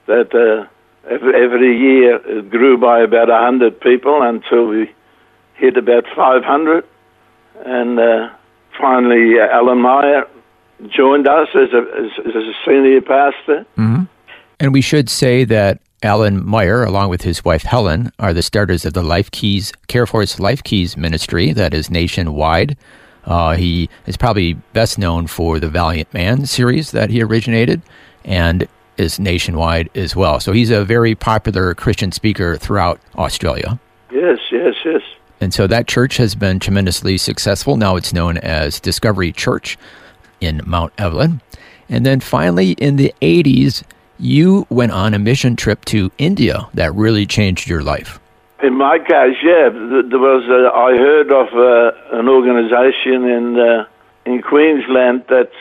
that 0.08 0.34
uh, 0.34 0.68
every, 1.10 1.44
every 1.44 1.78
year 1.78 2.16
it 2.25 2.50
grew 2.50 2.78
by 2.78 3.00
about 3.00 3.30
100 3.30 3.80
people 3.80 4.22
until 4.22 4.68
we 4.68 4.92
hit 5.56 5.78
about 5.78 6.06
500. 6.16 6.86
And 7.66 8.00
uh, 8.00 8.30
finally, 8.80 9.39
uh, 9.39 9.48
Alan 9.48 9.80
Meyer 9.80 10.28
joined 10.88 11.28
us 11.28 11.50
as 11.56 11.74
a, 11.74 11.82
as, 11.98 12.25
as 12.25 12.36
a 12.36 12.54
senior 12.66 13.01
pastor. 13.01 13.66
And 14.60 14.74
we 14.74 14.82
should 14.82 15.10
say 15.10 15.46
that 15.46 15.80
Alan 16.04 16.46
Meyer, 16.46 16.84
along 16.84 17.10
with 17.10 17.22
his 17.22 17.44
wife 17.44 17.63
Helen, 17.63 18.12
are 18.20 18.34
the 18.34 18.42
starters 18.42 18.86
of 18.86 18.94
the 18.94 19.04
Life 19.04 19.32
Keys 19.32 19.74
Care 19.88 20.06
Force 20.06 20.39
Life 20.39 20.63
Keys 20.63 20.96
ministry 20.96 21.51
that 21.54 21.74
is 21.74 21.89
nationwide. 21.89 22.78
Uh, 23.30 23.56
he 23.56 23.90
is 24.08 24.18
probably 24.18 24.54
best 24.74 24.98
known 24.98 25.28
for 25.28 25.60
the 25.60 25.70
Valiant 25.70 26.12
Man 26.14 26.46
series 26.46 26.92
that 26.92 27.10
he 27.10 27.22
originated, 27.22 27.82
and 28.26 28.68
is 28.98 29.20
nationwide 29.20 29.90
as 29.96 30.16
well. 30.16 30.40
So 30.40 30.52
he's 30.52 30.72
a 30.72 30.84
very 30.84 31.16
popular 31.16 31.74
Christian 31.74 32.12
speaker 32.12 32.58
throughout 32.58 33.00
Australia. 33.16 33.80
Yes, 34.12 34.40
yes, 34.52 34.76
yes. 34.84 35.02
And 35.40 35.54
so 35.54 35.68
that 35.68 35.88
church 35.88 36.18
has 36.18 36.36
been 36.36 36.60
tremendously 36.60 37.18
successful. 37.18 37.78
Now 37.78 37.96
it's 37.96 38.12
known 38.12 38.38
as 38.40 38.80
Discovery 38.80 39.32
Church 39.32 39.78
in 40.42 40.62
Mount 40.66 40.92
Evelyn. 40.98 41.40
And 41.88 42.06
then 42.06 42.20
finally, 42.20 42.72
in 42.74 42.98
the 42.98 43.14
80s, 43.22 43.84
you 44.20 44.68
went 44.70 44.92
on 44.92 45.14
a 45.14 45.20
mission 45.20 45.56
trip 45.56 45.86
to 45.86 46.12
India 46.18 46.68
that 46.74 46.94
really 46.94 47.26
changed 47.26 47.70
your 47.70 47.82
life. 47.82 48.20
In 48.62 48.78
my 48.78 49.00
case, 49.00 49.38
yeah, 49.42 49.70
there 49.70 50.20
was. 50.20 50.44
A, 50.50 50.75
I 50.75 50.92
heard 50.98 51.32
of 51.32 51.48
uh, 51.54 52.20
an 52.20 52.28
organisation 52.28 53.24
in 53.24 53.58
uh, 53.58 53.86
in 54.25 54.42
Queensland 54.42 55.24
that 55.30 55.51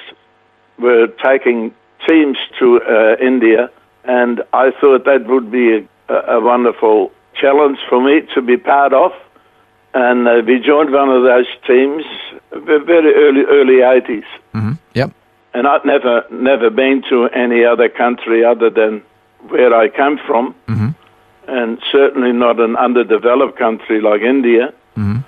were 0.79 1.07
taking 1.23 1.73
teams 2.09 2.39
to 2.59 2.81
uh, 2.83 3.17
India, 3.25 3.71
and 4.03 4.43
I 4.53 4.73
thought 4.81 5.05
that 5.05 5.27
would 5.29 5.51
be 5.51 5.87
a, 6.09 6.15
a, 6.15 6.41
wonderful 6.41 7.13
challenge 7.35 7.79
for 7.89 8.03
me 8.03 8.23
to 8.35 8.43
be 8.43 8.57
part 8.57 8.93
of. 8.93 9.13
And 9.95 10.27
uh, 10.27 10.43
we 10.45 10.59
joined 10.59 10.93
one 10.93 11.09
of 11.09 11.23
those 11.23 11.47
teams, 11.69 12.05
very 12.51 13.15
early 13.15 13.45
early 13.49 13.79
80s. 14.01 14.25
Mm-hmm. 14.55 14.73
Yep. 14.95 15.13
And 15.55 15.69
I'd 15.69 15.85
never 15.85 16.25
never 16.33 16.69
been 16.69 17.05
to 17.11 17.27
any 17.27 17.65
other 17.65 17.89
country 17.89 18.45
other 18.45 18.71
than 18.71 19.03
where 19.51 19.73
I 19.73 19.89
come 19.89 20.19
from. 20.27 20.57
Mm-hmm 20.67 20.88
and 21.49 21.79
certainly 21.91 22.33
not 22.33 22.61
an 22.61 22.77
underdeveloped 22.77 23.59
country 23.59 24.01
like 24.01 24.21
India. 24.21 24.73
Mm-hmm. 24.97 25.21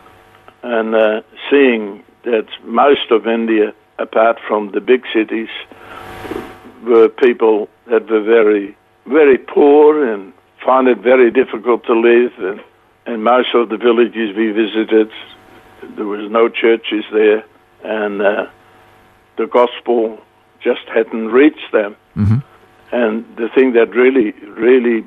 And 0.62 0.94
uh, 0.94 1.22
seeing 1.50 2.04
that 2.24 2.46
most 2.62 3.10
of 3.10 3.26
India, 3.26 3.72
apart 3.98 4.38
from 4.46 4.72
the 4.72 4.80
big 4.80 5.04
cities, 5.14 5.48
were 6.84 7.08
people 7.08 7.68
that 7.86 8.08
were 8.10 8.22
very, 8.22 8.76
very 9.06 9.38
poor 9.38 10.12
and 10.12 10.34
found 10.64 10.88
it 10.88 10.98
very 10.98 11.30
difficult 11.30 11.84
to 11.86 11.94
live. 11.94 12.32
And, 12.38 12.60
and 13.06 13.24
most 13.24 13.54
of 13.54 13.70
the 13.70 13.78
villages 13.78 14.36
we 14.36 14.52
visited, 14.52 15.10
there 15.96 16.04
was 16.04 16.30
no 16.30 16.50
churches 16.50 17.04
there, 17.10 17.42
and 17.82 18.20
uh, 18.20 18.46
the 19.38 19.46
gospel 19.46 20.18
just 20.62 20.86
hadn't 20.94 21.28
reached 21.28 21.72
them. 21.72 21.96
Mm-hmm. 22.14 22.38
And 22.92 23.24
the 23.36 23.48
thing 23.48 23.72
that 23.72 23.94
really, 23.94 24.32
really 24.66 25.06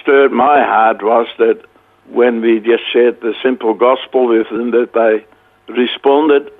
stirred 0.00 0.32
my 0.32 0.62
heart 0.62 1.02
was 1.02 1.26
that 1.38 1.62
when 2.08 2.40
we 2.40 2.60
just 2.60 2.82
shared 2.92 3.20
the 3.20 3.34
simple 3.42 3.74
gospel 3.74 4.28
with 4.28 4.48
them, 4.50 4.70
that 4.72 4.92
they 4.92 5.72
responded, 5.72 6.52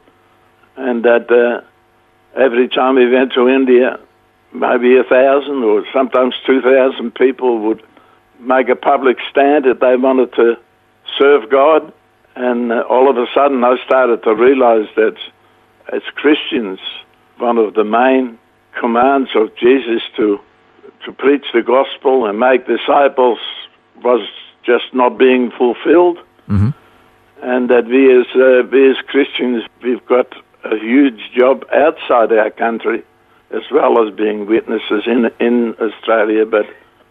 and 0.77 1.05
that 1.05 1.31
uh, 1.31 1.61
every 2.39 2.69
time 2.69 2.97
we 2.97 3.11
went 3.11 3.33
to 3.35 3.49
India, 3.49 3.99
maybe 4.53 4.97
a 4.97 5.05
thousand 5.05 5.63
or 5.63 5.85
sometimes 5.93 6.35
two 6.47 6.63
thousand 6.63 7.15
people 7.15 7.59
would 7.61 7.83
make 8.41 8.69
a 8.69 8.77
public 8.77 9.19
stand 9.31 9.65
that 9.65 9.81
they 9.81 9.97
wanted 9.97 10.33
to 10.35 10.57
serve 11.19 11.51
God, 11.51 11.93
and 12.35 12.73
uh, 12.73 12.83
all 12.89 13.11
of 13.11 13.17
a 13.17 13.27
sudden 13.35 13.63
I 13.63 13.77
started 13.85 14.23
to 14.25 14.35
realize 14.35 14.89
that 14.97 15.17
as 15.93 16.03
Christians, 16.15 16.81
one 17.39 17.59
of 17.59 17.75
the 17.75 17.85
main 17.85 18.39
commands 18.79 19.31
of 19.35 19.55
Jesus 19.57 20.03
to 20.17 20.41
to 21.05 21.13
preach 21.13 21.45
the 21.53 21.63
gospel 21.63 22.27
and 22.27 22.39
make 22.39 22.67
disciples 22.67 23.39
was 24.03 24.27
just 24.65 24.93
not 24.93 25.19
being 25.19 25.51
fulfilled. 25.51 26.19
Mm-hmm. 26.49 26.71
And 27.43 27.69
that 27.69 27.87
we 27.87 28.11
as, 28.19 28.27
uh, 28.35 28.67
we 28.71 28.91
as 28.91 28.97
Christians, 29.07 29.65
we've 29.83 30.05
got 30.07 30.35
a 30.65 30.77
huge 30.79 31.21
job 31.37 31.65
outside 31.75 32.33
our 32.33 32.51
country 32.51 33.05
as 33.51 33.63
well 33.71 34.07
as 34.07 34.15
being 34.15 34.47
witnesses 34.47 35.03
in, 35.07 35.31
in 35.39 35.75
Australia. 35.75 36.47
But 36.47 36.67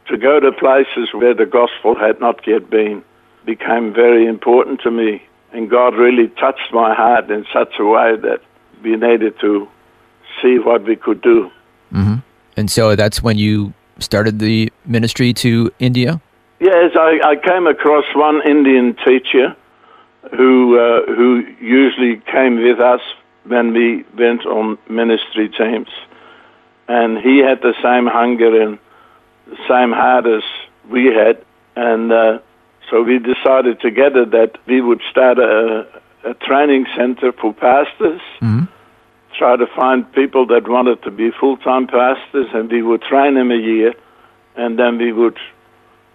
to 0.07 0.17
go 0.17 0.39
to 0.39 0.51
places 0.51 1.13
where 1.13 1.33
the 1.33 1.45
gospel 1.45 1.95
had 1.95 2.19
not 2.19 2.45
yet 2.47 2.69
been 2.69 3.03
became 3.45 3.93
very 3.93 4.25
important 4.25 4.81
to 4.81 4.91
me. 4.91 5.21
And 5.51 5.69
God 5.69 5.95
really 5.95 6.29
touched 6.29 6.73
my 6.73 6.95
heart 6.95 7.29
in 7.29 7.45
such 7.53 7.73
a 7.79 7.85
way 7.85 8.15
that 8.17 8.41
we 8.83 8.95
needed 8.95 9.39
to 9.41 9.67
see 10.41 10.57
what 10.57 10.83
we 10.83 10.95
could 10.95 11.21
do. 11.21 11.51
Mm-hmm. 11.93 12.15
And 12.57 12.71
so 12.71 12.95
that's 12.95 13.21
when 13.21 13.37
you 13.37 13.73
started 13.99 14.39
the 14.39 14.71
ministry 14.85 15.33
to 15.33 15.71
India? 15.79 16.21
Yes, 16.59 16.91
I, 16.95 17.19
I 17.23 17.35
came 17.35 17.67
across 17.67 18.05
one 18.15 18.41
Indian 18.47 18.95
teacher 19.05 19.55
who 20.31 20.79
uh, 20.79 21.05
who 21.13 21.45
usually 21.59 22.21
came 22.31 22.55
with 22.63 22.79
us 22.79 23.01
when 23.45 23.73
we 23.73 24.05
went 24.17 24.45
on 24.45 24.77
ministry 24.89 25.49
teams, 25.49 25.89
and 26.87 27.17
he 27.17 27.39
had 27.39 27.61
the 27.61 27.73
same 27.83 28.07
hunger 28.07 28.61
and 28.61 28.79
the 29.47 29.57
same 29.67 29.91
heart 29.91 30.25
as 30.25 30.43
we 30.89 31.07
had, 31.07 31.43
and 31.75 32.11
uh, 32.11 32.39
so 32.89 33.03
we 33.03 33.19
decided 33.19 33.81
together 33.81 34.25
that 34.25 34.57
we 34.65 34.79
would 34.79 35.01
start 35.11 35.39
a, 35.39 35.85
a 36.23 36.33
training 36.35 36.85
center 36.95 37.33
for 37.33 37.53
pastors. 37.53 38.21
Mm-hmm 38.41 38.72
try 39.37 39.55
to 39.55 39.67
find 39.75 40.11
people 40.13 40.45
that 40.47 40.67
wanted 40.67 41.01
to 41.03 41.11
be 41.11 41.31
full-time 41.31 41.87
pastors, 41.87 42.47
and 42.53 42.71
we 42.71 42.81
would 42.81 43.01
train 43.01 43.35
them 43.35 43.51
a 43.51 43.57
year, 43.57 43.93
and 44.55 44.77
then 44.77 44.97
we 44.97 45.11
would 45.11 45.37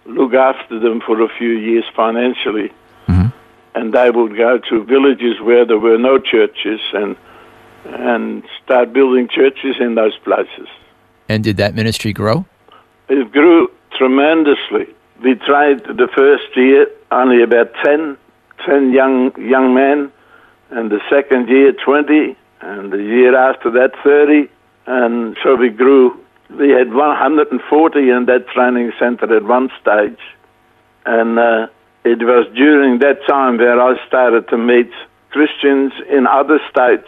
look 0.05 0.33
after 0.33 0.79
them 0.79 1.01
for 1.05 1.21
a 1.21 1.29
few 1.37 1.51
years 1.51 1.85
financially. 1.95 2.71
Mm-hmm. 3.07 3.27
And 3.75 3.93
they 3.93 4.09
would 4.09 4.35
go 4.35 4.59
to 4.69 4.83
villages 4.83 5.39
where 5.41 5.65
there 5.65 5.79
were 5.79 5.97
no 5.97 6.19
churches 6.19 6.79
and 6.93 7.15
and 7.85 8.43
start 8.63 8.91
building 8.91 9.27
churches 9.29 9.75
in 9.79 9.95
those 9.95 10.17
places. 10.19 10.67
And 11.29 11.43
did 11.43 11.57
that 11.57 11.75
ministry 11.75 12.11
grow? 12.13 12.45
It 13.07 13.31
grew 13.31 13.71
tremendously. 13.97 14.93
We 15.23 15.35
tried 15.35 15.83
the 15.83 16.09
first 16.15 16.55
year 16.55 16.87
only 17.11 17.41
about 17.41 17.73
10, 17.83 18.17
10 18.65 18.93
young 18.93 19.31
young 19.39 19.73
men, 19.73 20.11
and 20.71 20.91
the 20.91 20.99
second 21.09 21.49
year 21.49 21.73
20, 21.73 22.35
and 22.61 22.91
the 22.91 22.97
year 22.97 23.35
after 23.35 23.71
that 23.71 23.91
30, 24.03 24.49
and 24.85 25.37
so 25.43 25.55
we 25.55 25.69
grew. 25.69 26.19
We 26.49 26.71
had 26.71 26.91
140 26.91 28.09
in 28.09 28.25
that 28.25 28.47
training 28.47 28.91
center 28.99 29.35
at 29.35 29.43
one 29.43 29.69
stage, 29.79 30.19
and 31.05 31.37
uh, 31.37 31.67
it 32.03 32.19
was 32.19 32.47
during 32.55 32.99
that 32.99 33.19
time 33.27 33.57
where 33.57 33.79
I 33.79 33.95
started 34.07 34.47
to 34.49 34.57
meet 34.57 34.91
Christians 35.29 35.93
in 36.09 36.25
other 36.25 36.59
states 36.69 37.07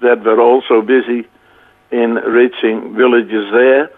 that 0.00 0.24
were 0.24 0.40
also 0.40 0.82
busy 0.82 1.28
in 1.90 2.14
reaching 2.14 2.94
villages 2.96 3.46
there. 3.52 3.90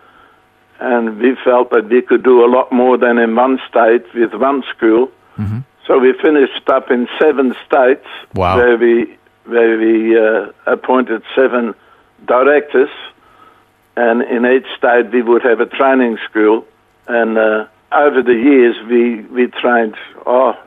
And 0.80 1.18
we 1.18 1.36
felt 1.44 1.70
that 1.70 1.88
we 1.88 2.02
could 2.02 2.24
do 2.24 2.44
a 2.44 2.50
lot 2.50 2.72
more 2.72 2.98
than 2.98 3.18
in 3.18 3.36
one 3.36 3.60
state 3.68 4.04
with 4.14 4.34
one 4.34 4.64
school. 4.76 5.10
Mm-hmm. 5.38 5.60
So 5.86 5.98
we 5.98 6.12
finished 6.20 6.68
up 6.68 6.90
in 6.90 7.08
seven 7.20 7.54
states 7.66 8.06
wow. 8.34 8.56
where 8.56 8.76
we 8.76 9.16
where 9.44 9.76
we 9.78 10.18
uh, 10.18 10.52
appointed 10.66 11.22
seven 11.34 11.74
directors, 12.26 12.90
and 13.96 14.22
in 14.22 14.46
each 14.46 14.66
state 14.76 15.10
we 15.12 15.22
would 15.22 15.42
have 15.42 15.60
a 15.60 15.66
training 15.66 16.18
school. 16.28 16.64
And 17.08 17.36
uh, 17.36 17.66
over 17.92 18.22
the 18.22 18.34
years, 18.34 18.76
we, 18.88 19.22
we 19.22 19.48
trained 19.48 19.96
oh, 20.24 20.50
a 20.50 20.58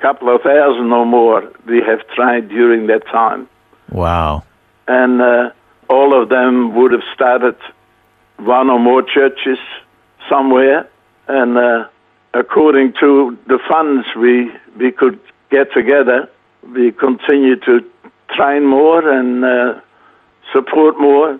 couple 0.00 0.34
of 0.34 0.42
thousand 0.42 0.92
or 0.92 1.06
more 1.06 1.50
we 1.66 1.80
have 1.82 2.06
trained 2.08 2.48
during 2.48 2.86
that 2.88 3.06
time. 3.06 3.48
Wow. 3.90 4.44
And 4.86 5.22
uh, 5.22 5.50
all 5.88 6.20
of 6.20 6.28
them 6.28 6.74
would 6.74 6.92
have 6.92 7.04
started 7.14 7.56
one 8.38 8.68
or 8.70 8.78
more 8.78 9.02
churches 9.02 9.58
somewhere. 10.28 10.88
And 11.28 11.56
uh, 11.56 11.88
according 12.34 12.94
to 13.00 13.38
the 13.46 13.58
funds 13.68 14.06
we, 14.16 14.50
we 14.76 14.92
could 14.92 15.18
get 15.50 15.72
together, 15.72 16.28
we 16.74 16.92
continued 16.92 17.62
to 17.64 17.84
train 18.30 18.64
more 18.64 19.08
and 19.08 19.44
uh, 19.44 19.80
support 20.52 20.98
more. 20.98 21.38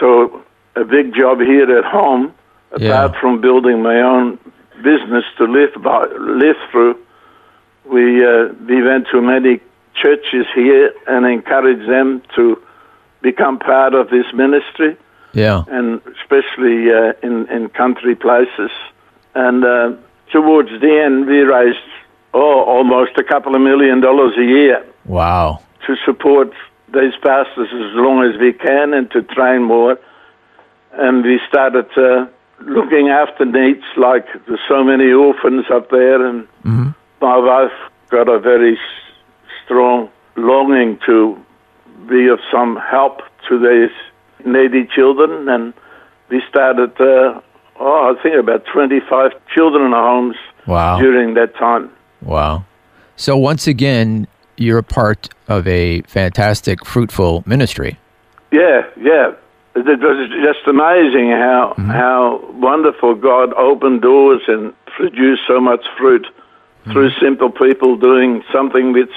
So 0.00 0.42
a 0.74 0.84
big 0.84 1.14
job 1.14 1.38
here 1.40 1.78
at 1.78 1.84
home, 1.84 2.34
yeah. 2.78 3.04
apart 3.04 3.20
from 3.20 3.40
building 3.40 3.82
my 3.82 4.00
own 4.00 4.38
business 4.82 5.24
to 5.38 5.44
live 5.44 5.70
by, 5.82 6.06
live 6.18 6.56
through. 6.70 6.98
We 7.84 8.24
uh, 8.24 8.48
we 8.68 8.82
went 8.82 9.06
to 9.12 9.20
many 9.20 9.60
churches 9.94 10.46
here 10.54 10.92
and 11.06 11.24
encouraged 11.24 11.88
them 11.88 12.22
to 12.34 12.60
become 13.22 13.58
part 13.58 13.94
of 13.94 14.10
this 14.10 14.26
ministry. 14.34 14.96
Yeah, 15.32 15.64
and 15.68 16.00
especially 16.20 16.90
uh, 16.90 17.12
in 17.22 17.46
in 17.48 17.68
country 17.68 18.14
places. 18.14 18.70
And 19.34 19.64
uh, 19.64 19.92
towards 20.32 20.70
the 20.80 21.02
end, 21.04 21.26
we 21.26 21.40
raised 21.40 21.78
oh 22.34 22.64
almost 22.64 23.12
a 23.18 23.24
couple 23.24 23.54
of 23.54 23.60
million 23.60 24.00
dollars 24.00 24.32
a 24.36 24.44
year. 24.44 24.84
Wow 25.04 25.60
to 25.86 25.96
support 26.04 26.52
these 26.92 27.14
pastors 27.22 27.68
as 27.72 27.94
long 27.94 28.24
as 28.24 28.40
we 28.40 28.52
can 28.52 28.94
and 28.94 29.10
to 29.10 29.22
train 29.22 29.62
more. 29.62 29.98
And 30.92 31.24
we 31.24 31.40
started 31.48 31.86
uh, 31.96 32.26
looking 32.60 33.08
after 33.08 33.44
needs, 33.44 33.84
like 33.96 34.26
there's 34.46 34.60
so 34.68 34.82
many 34.84 35.12
orphans 35.12 35.66
up 35.72 35.90
there, 35.90 36.24
and 36.24 36.46
mm-hmm. 36.64 36.88
my 37.20 37.36
wife 37.36 37.72
got 38.08 38.28
a 38.28 38.38
very 38.38 38.78
strong 39.64 40.10
longing 40.36 40.98
to 41.06 41.36
be 42.08 42.28
of 42.28 42.38
some 42.52 42.76
help 42.76 43.20
to 43.48 43.58
these 43.58 43.94
needy 44.46 44.86
children, 44.86 45.48
and 45.48 45.74
we 46.28 46.40
started 46.48 46.92
uh, 47.00 47.40
oh, 47.80 48.14
I 48.16 48.22
think 48.22 48.36
about 48.36 48.64
25 48.72 49.32
children 49.54 49.86
in 49.86 49.94
our 49.94 50.08
homes 50.08 50.36
Wow. 50.66 50.98
during 50.98 51.34
that 51.34 51.54
time. 51.56 51.90
Wow. 52.22 52.64
So 53.16 53.36
once 53.36 53.66
again, 53.68 54.26
you're 54.56 54.78
a 54.78 54.82
part 54.82 55.28
of 55.48 55.66
a 55.66 56.02
fantastic, 56.02 56.84
fruitful 56.84 57.42
ministry. 57.46 57.98
Yeah, 58.52 58.82
yeah. 59.00 59.32
It 59.74 59.84
was 60.00 60.30
just 60.42 60.66
amazing 60.66 61.30
how 61.30 61.74
how 61.76 62.40
wonderful 62.54 63.14
God 63.14 63.52
opened 63.54 64.00
doors 64.02 64.40
and 64.48 64.72
produced 64.96 65.42
so 65.46 65.60
much 65.60 65.84
fruit 65.98 66.26
through 66.84 67.10
simple 67.20 67.50
people 67.50 67.96
doing 67.96 68.42
something 68.52 68.92
which 68.92 69.10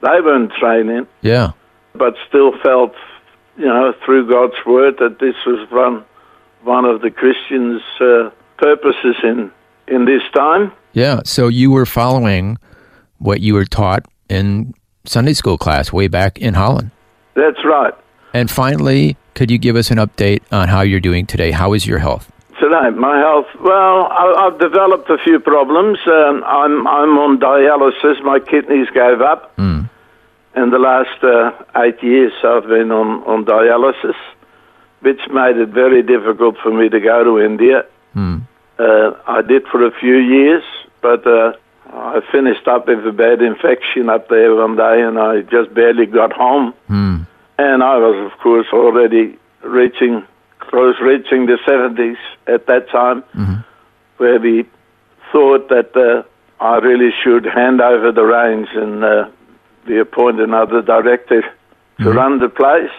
they 0.00 0.20
weren't 0.20 0.50
trained 0.58 0.90
in, 0.90 1.06
Yeah. 1.20 1.52
but 1.94 2.14
still 2.26 2.52
felt, 2.62 2.94
you 3.56 3.66
know, 3.66 3.92
through 4.04 4.28
God's 4.28 4.56
word 4.66 4.96
that 4.98 5.18
this 5.20 5.36
was 5.46 5.70
one 5.70 6.04
one 6.64 6.84
of 6.84 7.00
the 7.02 7.10
Christians' 7.10 7.82
uh, 8.00 8.30
purposes 8.56 9.16
in 9.22 9.52
in 9.86 10.04
this 10.06 10.22
time. 10.34 10.72
Yeah. 10.94 11.20
So 11.24 11.46
you 11.48 11.70
were 11.70 11.86
following 11.86 12.58
what 13.18 13.40
you 13.40 13.54
were 13.54 13.64
taught 13.66 14.04
in 14.32 14.74
Sunday 15.04 15.34
school 15.34 15.58
class 15.58 15.92
way 15.92 16.08
back 16.08 16.38
in 16.38 16.54
Holland. 16.54 16.90
That's 17.34 17.64
right. 17.64 17.94
And 18.34 18.50
finally, 18.50 19.16
could 19.34 19.50
you 19.50 19.58
give 19.58 19.76
us 19.76 19.90
an 19.90 19.98
update 19.98 20.42
on 20.50 20.68
how 20.68 20.80
you're 20.80 21.00
doing 21.00 21.26
today? 21.26 21.50
How 21.50 21.74
is 21.74 21.86
your 21.86 21.98
health? 21.98 22.30
Today, 22.60 22.90
my 22.96 23.18
health. 23.18 23.46
Well, 23.60 24.06
I, 24.06 24.46
I've 24.46 24.58
developed 24.58 25.10
a 25.10 25.18
few 25.18 25.38
problems. 25.40 25.98
Um, 26.06 26.44
I'm 26.46 26.86
I'm 26.86 27.18
on 27.18 27.38
dialysis. 27.38 28.22
My 28.22 28.38
kidneys 28.38 28.88
gave 28.94 29.20
up. 29.20 29.54
Mm. 29.56 29.90
In 30.54 30.70
the 30.70 30.78
last 30.78 31.18
uh, 31.24 31.50
eight 31.82 32.02
years, 32.02 32.32
I've 32.44 32.68
been 32.68 32.92
on 32.92 33.24
on 33.24 33.44
dialysis, 33.44 34.16
which 35.00 35.20
made 35.30 35.56
it 35.56 35.70
very 35.70 36.02
difficult 36.02 36.56
for 36.62 36.72
me 36.72 36.88
to 36.88 37.00
go 37.00 37.24
to 37.24 37.40
India. 37.40 37.84
Mm. 38.14 38.46
Uh, 38.78 39.12
I 39.26 39.42
did 39.42 39.66
for 39.66 39.84
a 39.84 39.90
few 39.98 40.16
years, 40.16 40.62
but 41.00 41.26
uh, 41.26 41.52
I 41.92 42.20
finished 42.32 42.66
up 42.66 42.88
with 42.88 43.06
a 43.06 43.12
bad 43.12 43.42
infection 43.42 44.08
up 44.08 44.28
there 44.28 44.54
one 44.54 44.76
day, 44.76 45.02
and 45.02 45.18
I 45.18 45.42
just 45.42 45.74
barely 45.74 46.06
got 46.06 46.32
home. 46.32 46.72
Mm. 46.88 47.26
And 47.58 47.82
I 47.82 47.98
was, 47.98 48.32
of 48.32 48.38
course, 48.40 48.66
already 48.72 49.38
reaching, 49.62 50.26
close 50.58 50.96
reaching 51.00 51.46
the 51.46 51.58
70s 51.68 52.16
at 52.46 52.66
that 52.66 52.88
time, 52.90 53.22
where 54.16 54.40
we 54.40 54.64
thought 55.30 55.68
that 55.68 55.94
uh, 55.94 56.22
I 56.62 56.78
really 56.78 57.10
should 57.22 57.44
hand 57.44 57.80
over 57.80 58.10
the 58.12 58.22
reins 58.22 58.68
and 58.74 59.04
uh, 59.04 59.28
we 59.86 60.00
appoint 60.00 60.40
another 60.40 60.80
director 60.80 61.42
to 62.00 62.10
run 62.10 62.38
the 62.38 62.48
place. 62.48 62.90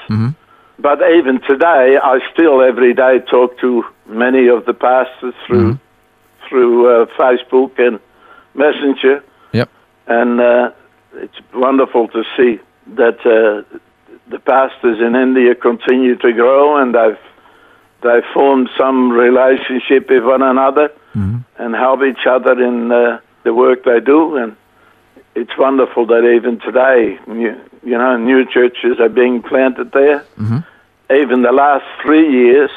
But 0.80 1.00
even 1.18 1.40
today, 1.42 1.98
I 2.02 2.20
still 2.34 2.62
every 2.62 2.94
day 2.94 3.20
talk 3.30 3.58
to 3.60 3.84
many 4.06 4.48
of 4.48 4.66
the 4.66 4.74
pastors 4.74 5.34
through 5.48 5.80
through 6.50 7.04
uh, 7.04 7.06
Facebook 7.18 7.80
and 7.80 8.00
Messenger 8.56 9.24
Yep. 9.54 9.70
and 10.08 10.40
uh, 10.42 10.72
it's 11.16 11.36
wonderful 11.54 12.08
to 12.10 12.24
see 12.36 12.60
that 12.96 13.20
uh, 13.26 13.78
the 14.30 14.40
pastors 14.40 15.00
in 15.00 15.16
India 15.16 15.54
continue 15.56 16.16
to 16.18 16.34
grow, 16.34 16.78
and 16.78 16.96
they've 16.96 17.18
they've 18.02 18.26
formed 18.34 18.70
some 18.78 19.12
relationship 19.12 20.10
with 20.10 20.24
one 20.24 20.42
another 20.42 20.92
and 21.58 21.76
help 21.76 22.02
each 22.04 22.26
other 22.26 22.54
in 22.64 22.92
uh, 22.92 23.20
the 23.44 23.54
work 23.54 23.84
they 23.86 24.00
do, 24.00 24.36
and 24.38 24.56
it's 25.36 25.56
wonderful 25.58 26.06
that 26.08 26.24
even 26.26 26.60
today, 26.60 27.20
new, 27.28 27.56
you 27.84 27.98
know, 27.98 28.18
new 28.18 28.46
churches 28.46 29.00
are 29.00 29.10
being 29.10 29.42
planted 29.44 29.92
there. 29.92 30.24
Even 31.12 31.44
the 31.44 31.52
last 31.52 31.86
three 32.02 32.32
years, 32.32 32.72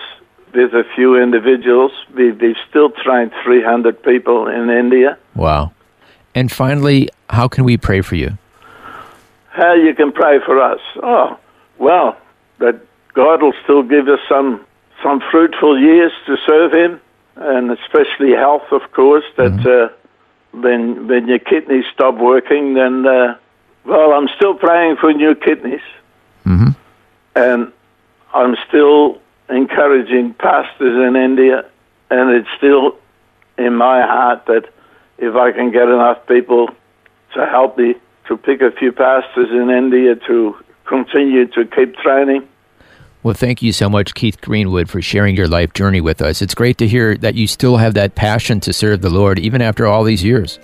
with 0.57 0.73
a 0.75 0.85
few 0.95 1.17
individuals, 1.23 1.93
we, 2.15 2.33
we've 2.33 2.57
still 2.69 2.91
trained 2.91 3.33
300 3.45 4.03
people 4.03 4.49
in 4.49 4.71
India. 4.71 5.19
Wow. 5.35 5.73
And 6.35 6.51
finally, 6.51 7.09
how 7.31 7.49
can 7.49 7.65
we 7.65 7.77
pray 7.77 8.01
for 8.01 8.17
you? 8.17 8.37
how 9.51 9.73
you 9.73 9.95
can 9.95 10.13
pray 10.13 10.39
for 10.45 10.61
us. 10.61 10.81
Oh, 11.03 11.39
well, 11.79 12.15
that 12.59 12.79
God 13.15 13.41
will 13.43 13.55
still 13.65 13.83
give 13.83 14.07
us 14.07 14.21
some 14.29 14.61
some 15.03 15.23
fruitful 15.31 15.81
years 15.81 16.13
to 16.27 16.37
serve 16.47 16.73
Him, 16.73 17.01
and 17.37 17.71
especially 17.71 18.33
health, 18.33 18.65
of 18.71 18.83
course. 18.93 19.25
That 19.39 19.59
uh, 19.67 19.89
when 20.53 21.09
when 21.09 21.27
your 21.27 21.39
kidneys 21.39 21.87
stop 21.95 22.17
working, 22.19 22.75
then 22.75 23.07
uh, 23.07 23.37
well, 23.87 24.13
I'm 24.13 24.29
still 24.37 24.55
praying 24.55 24.97
for 25.01 25.11
new 25.15 25.35
kidneys, 25.35 25.81
Mhm. 26.45 26.77
and 27.35 27.73
I'm 28.35 28.57
still 28.69 29.19
encouraging 29.49 30.35
pastors 30.35 31.09
in 31.09 31.17
India, 31.17 31.65
and 32.11 32.31
it's 32.31 32.49
still 32.57 32.97
in 33.59 33.75
my 33.75 34.03
heart 34.03 34.47
that 34.47 34.69
if 35.19 35.35
I 35.35 35.53
can 35.53 35.71
get 35.71 35.89
enough 35.89 36.27
people 36.27 36.69
to 37.35 37.47
help 37.47 37.79
me 37.79 37.95
to 38.29 38.37
pick 38.37 38.61
a 38.61 38.71
few 38.73 38.93
pastors 38.93 39.49
in 39.51 39.71
India 39.71 40.17
to 40.27 40.57
continue 40.85 41.47
to 41.47 41.65
keep 41.65 41.97
training. 41.97 42.47
Well, 43.23 43.35
thank 43.35 43.61
you 43.61 43.73
so 43.73 43.89
much, 43.89 44.15
Keith 44.15 44.41
Greenwood, 44.41 44.89
for 44.89 45.03
sharing 45.03 45.35
your 45.37 45.49
life 45.49 45.73
journey 45.73 46.01
with 46.01 46.23
us. 46.23 46.43
It's 46.43 46.55
great 46.55 46.79
to 46.79 46.87
hear 46.87 47.17
that 47.17 47.35
you 47.35 47.47
still 47.47 47.77
have 47.77 47.95
that 47.95 48.15
passion 48.15 48.61
to 48.61 48.73
serve 48.73 49.01
the 49.01 49.11
Lord, 49.11 49.39
even 49.39 49.61
after 49.61 49.87
all 49.87 50.05
these 50.05 50.23
years. 50.23 50.61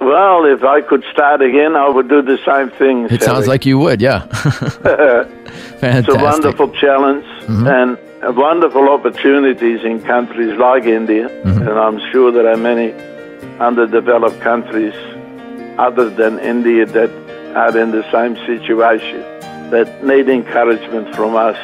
Well, 0.00 0.46
if 0.46 0.62
I 0.62 0.80
could 0.80 1.04
start 1.12 1.42
again, 1.42 1.76
I 1.76 1.88
would 1.88 2.08
do 2.08 2.22
the 2.22 2.38
same 2.46 2.70
thing. 2.70 3.08
It 3.10 3.22
sounds 3.22 3.46
like 3.46 3.66
you 3.66 3.78
would, 3.78 4.00
yeah. 4.00 4.26
it's 5.82 6.08
a 6.08 6.14
wonderful 6.14 6.70
challenge 6.70 7.26
and 7.48 7.98
uh, 7.98 8.07
wonderful 8.22 8.88
opportunities 8.88 9.84
in 9.84 10.02
countries 10.02 10.56
like 10.58 10.84
India, 10.84 11.28
mm-hmm. 11.28 11.68
and 11.68 11.78
I'm 11.78 12.00
sure 12.10 12.32
there 12.32 12.48
are 12.48 12.56
many 12.56 12.92
underdeveloped 13.60 14.40
countries 14.40 14.94
other 15.78 16.10
than 16.10 16.38
India 16.40 16.86
that 16.86 17.10
are 17.56 17.78
in 17.78 17.92
the 17.92 18.02
same 18.10 18.36
situation 18.46 19.20
that 19.70 20.04
need 20.04 20.28
encouragement 20.28 21.14
from 21.14 21.36
us 21.36 21.56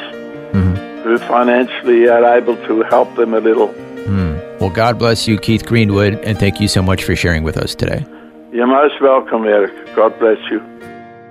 mm-hmm. 0.52 1.02
who 1.02 1.18
financially 1.18 2.08
are 2.08 2.36
able 2.36 2.56
to 2.66 2.82
help 2.84 3.14
them 3.16 3.34
a 3.34 3.40
little. 3.40 3.68
Mm. 3.68 4.60
Well, 4.60 4.70
God 4.70 4.98
bless 4.98 5.26
you, 5.26 5.38
Keith 5.38 5.66
Greenwood, 5.66 6.14
and 6.24 6.38
thank 6.38 6.60
you 6.60 6.68
so 6.68 6.82
much 6.82 7.04
for 7.04 7.16
sharing 7.16 7.42
with 7.42 7.56
us 7.56 7.74
today. 7.74 8.06
You're 8.52 8.66
most 8.66 9.00
welcome, 9.00 9.44
Eric. 9.44 9.72
God 9.96 10.18
bless 10.18 10.38
you. 10.50 10.60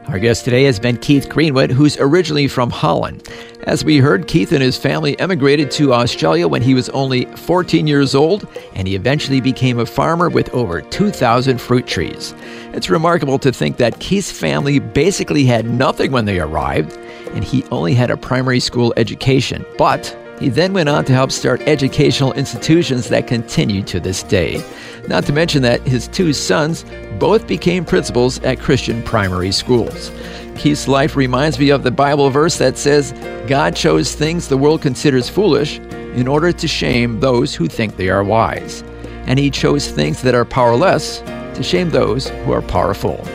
Our 0.07 0.19
guest 0.19 0.43
today 0.43 0.65
has 0.65 0.79
been 0.79 0.97
Keith 0.97 1.29
Greenwood, 1.29 1.71
who's 1.71 1.97
originally 1.97 2.47
from 2.47 2.69
Holland. 2.69 3.27
As 3.63 3.85
we 3.85 3.97
heard, 3.97 4.27
Keith 4.27 4.51
and 4.51 4.61
his 4.61 4.77
family 4.77 5.17
emigrated 5.17 5.71
to 5.71 5.93
Australia 5.93 6.47
when 6.47 6.61
he 6.61 6.73
was 6.73 6.89
only 6.89 7.25
14 7.25 7.87
years 7.87 8.13
old, 8.13 8.45
and 8.75 8.87
he 8.87 8.95
eventually 8.95 9.39
became 9.39 9.79
a 9.79 9.85
farmer 9.85 10.29
with 10.29 10.53
over 10.53 10.81
2,000 10.81 11.59
fruit 11.59 11.87
trees. 11.87 12.35
It's 12.73 12.89
remarkable 12.89 13.39
to 13.39 13.51
think 13.51 13.77
that 13.77 13.99
Keith's 13.99 14.31
family 14.31 14.79
basically 14.79 15.45
had 15.45 15.65
nothing 15.65 16.11
when 16.11 16.25
they 16.25 16.39
arrived, 16.39 16.97
and 17.31 17.43
he 17.43 17.63
only 17.71 17.93
had 17.93 18.11
a 18.11 18.17
primary 18.17 18.59
school 18.59 18.93
education. 18.97 19.65
But 19.77 20.15
he 20.43 20.49
then 20.49 20.73
went 20.73 20.89
on 20.89 21.06
to 21.06 21.13
help 21.13 21.32
start 21.32 21.62
educational 21.62 22.34
institutions 22.34 23.08
that 23.08 23.27
continue 23.27 23.82
to 23.84 23.97
this 23.97 24.23
day. 24.23 24.62
Not 25.08 25.23
to 25.27 25.32
mention 25.32 25.62
that 25.62 25.79
his 25.88 26.10
two 26.10 26.34
sons 26.34 26.84
both 27.17 27.47
became 27.47 27.86
principals 27.86 28.39
at 28.39 28.60
Christian 28.60 29.01
primary 29.03 29.53
schools. 29.53 30.12
Keith's 30.58 30.89
life 30.89 31.15
reminds 31.15 31.58
me 31.58 31.69
of 31.69 31.84
the 31.84 31.91
Bible 31.91 32.29
verse 32.29 32.58
that 32.58 32.77
says, 32.77 33.13
God 33.47 33.73
chose 33.73 34.15
things 34.15 34.49
the 34.49 34.58
world 34.58 34.82
considers 34.82 35.29
foolish 35.29 35.79
in 35.79 36.27
order 36.27 36.51
to 36.51 36.67
shame 36.67 37.21
those 37.21 37.56
who 37.56 37.67
think 37.67 37.95
they 37.95 38.10
are 38.10 38.23
wise. 38.23 38.84
And 39.27 39.39
he 39.39 39.49
chose 39.49 39.89
things 39.89 40.21
that 40.23 40.36
are 40.36 40.43
powerless 40.43 41.19
to 41.19 41.63
shame 41.63 41.89
those 41.89 42.27
who 42.27 42.51
are 42.51 42.62
powerful. 42.62 43.25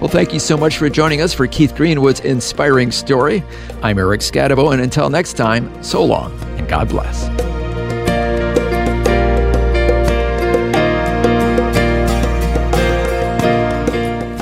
Well, 0.00 0.08
thank 0.08 0.32
you 0.32 0.40
so 0.40 0.56
much 0.56 0.78
for 0.78 0.88
joining 0.88 1.20
us 1.20 1.34
for 1.34 1.46
Keith 1.46 1.74
Greenwood's 1.74 2.20
inspiring 2.20 2.90
story. 2.90 3.44
I'm 3.82 3.98
Eric 3.98 4.22
Skattebo, 4.22 4.72
and 4.72 4.80
until 4.80 5.10
next 5.10 5.34
time, 5.34 5.82
so 5.82 6.02
long 6.02 6.32
and 6.56 6.66
God 6.66 6.88
bless. 6.88 7.28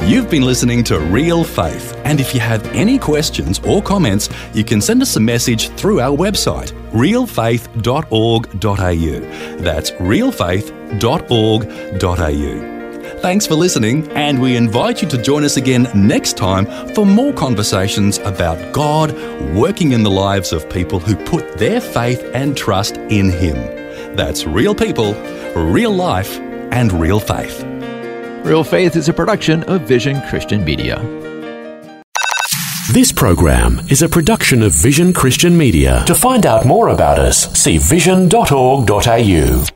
You've 0.08 0.30
been 0.30 0.44
listening 0.44 0.84
to 0.84 1.00
Real 1.00 1.42
Faith, 1.42 2.00
and 2.04 2.20
if 2.20 2.34
you 2.34 2.40
have 2.40 2.64
any 2.68 2.96
questions 2.98 3.58
or 3.66 3.82
comments, 3.82 4.28
you 4.54 4.62
can 4.62 4.80
send 4.80 5.02
us 5.02 5.16
a 5.16 5.20
message 5.20 5.70
through 5.70 5.98
our 6.00 6.16
website, 6.16 6.70
realfaith.org.au. 6.92 9.62
That's 9.62 9.90
realfaith.org.au. 9.90 12.77
Thanks 13.20 13.48
for 13.48 13.56
listening, 13.56 14.08
and 14.12 14.40
we 14.40 14.56
invite 14.56 15.02
you 15.02 15.08
to 15.08 15.20
join 15.20 15.42
us 15.42 15.56
again 15.56 15.88
next 15.92 16.36
time 16.36 16.66
for 16.94 17.04
more 17.04 17.32
conversations 17.32 18.18
about 18.18 18.72
God 18.72 19.12
working 19.54 19.90
in 19.90 20.04
the 20.04 20.10
lives 20.10 20.52
of 20.52 20.70
people 20.70 21.00
who 21.00 21.16
put 21.16 21.58
their 21.58 21.80
faith 21.80 22.22
and 22.32 22.56
trust 22.56 22.96
in 22.96 23.30
Him. 23.30 23.56
That's 24.14 24.46
real 24.46 24.74
people, 24.74 25.14
real 25.54 25.90
life, 25.90 26.38
and 26.70 26.92
real 26.92 27.18
faith. 27.18 27.64
Real 28.44 28.62
Faith 28.62 28.94
is 28.94 29.08
a 29.08 29.12
production 29.12 29.64
of 29.64 29.82
Vision 29.82 30.22
Christian 30.28 30.64
Media. 30.64 31.02
This 32.92 33.12
program 33.12 33.80
is 33.90 34.00
a 34.00 34.08
production 34.08 34.62
of 34.62 34.72
Vision 34.80 35.12
Christian 35.12 35.58
Media. 35.58 36.04
To 36.06 36.14
find 36.14 36.46
out 36.46 36.64
more 36.64 36.88
about 36.88 37.18
us, 37.18 37.52
see 37.52 37.78
vision.org.au. 37.78 39.68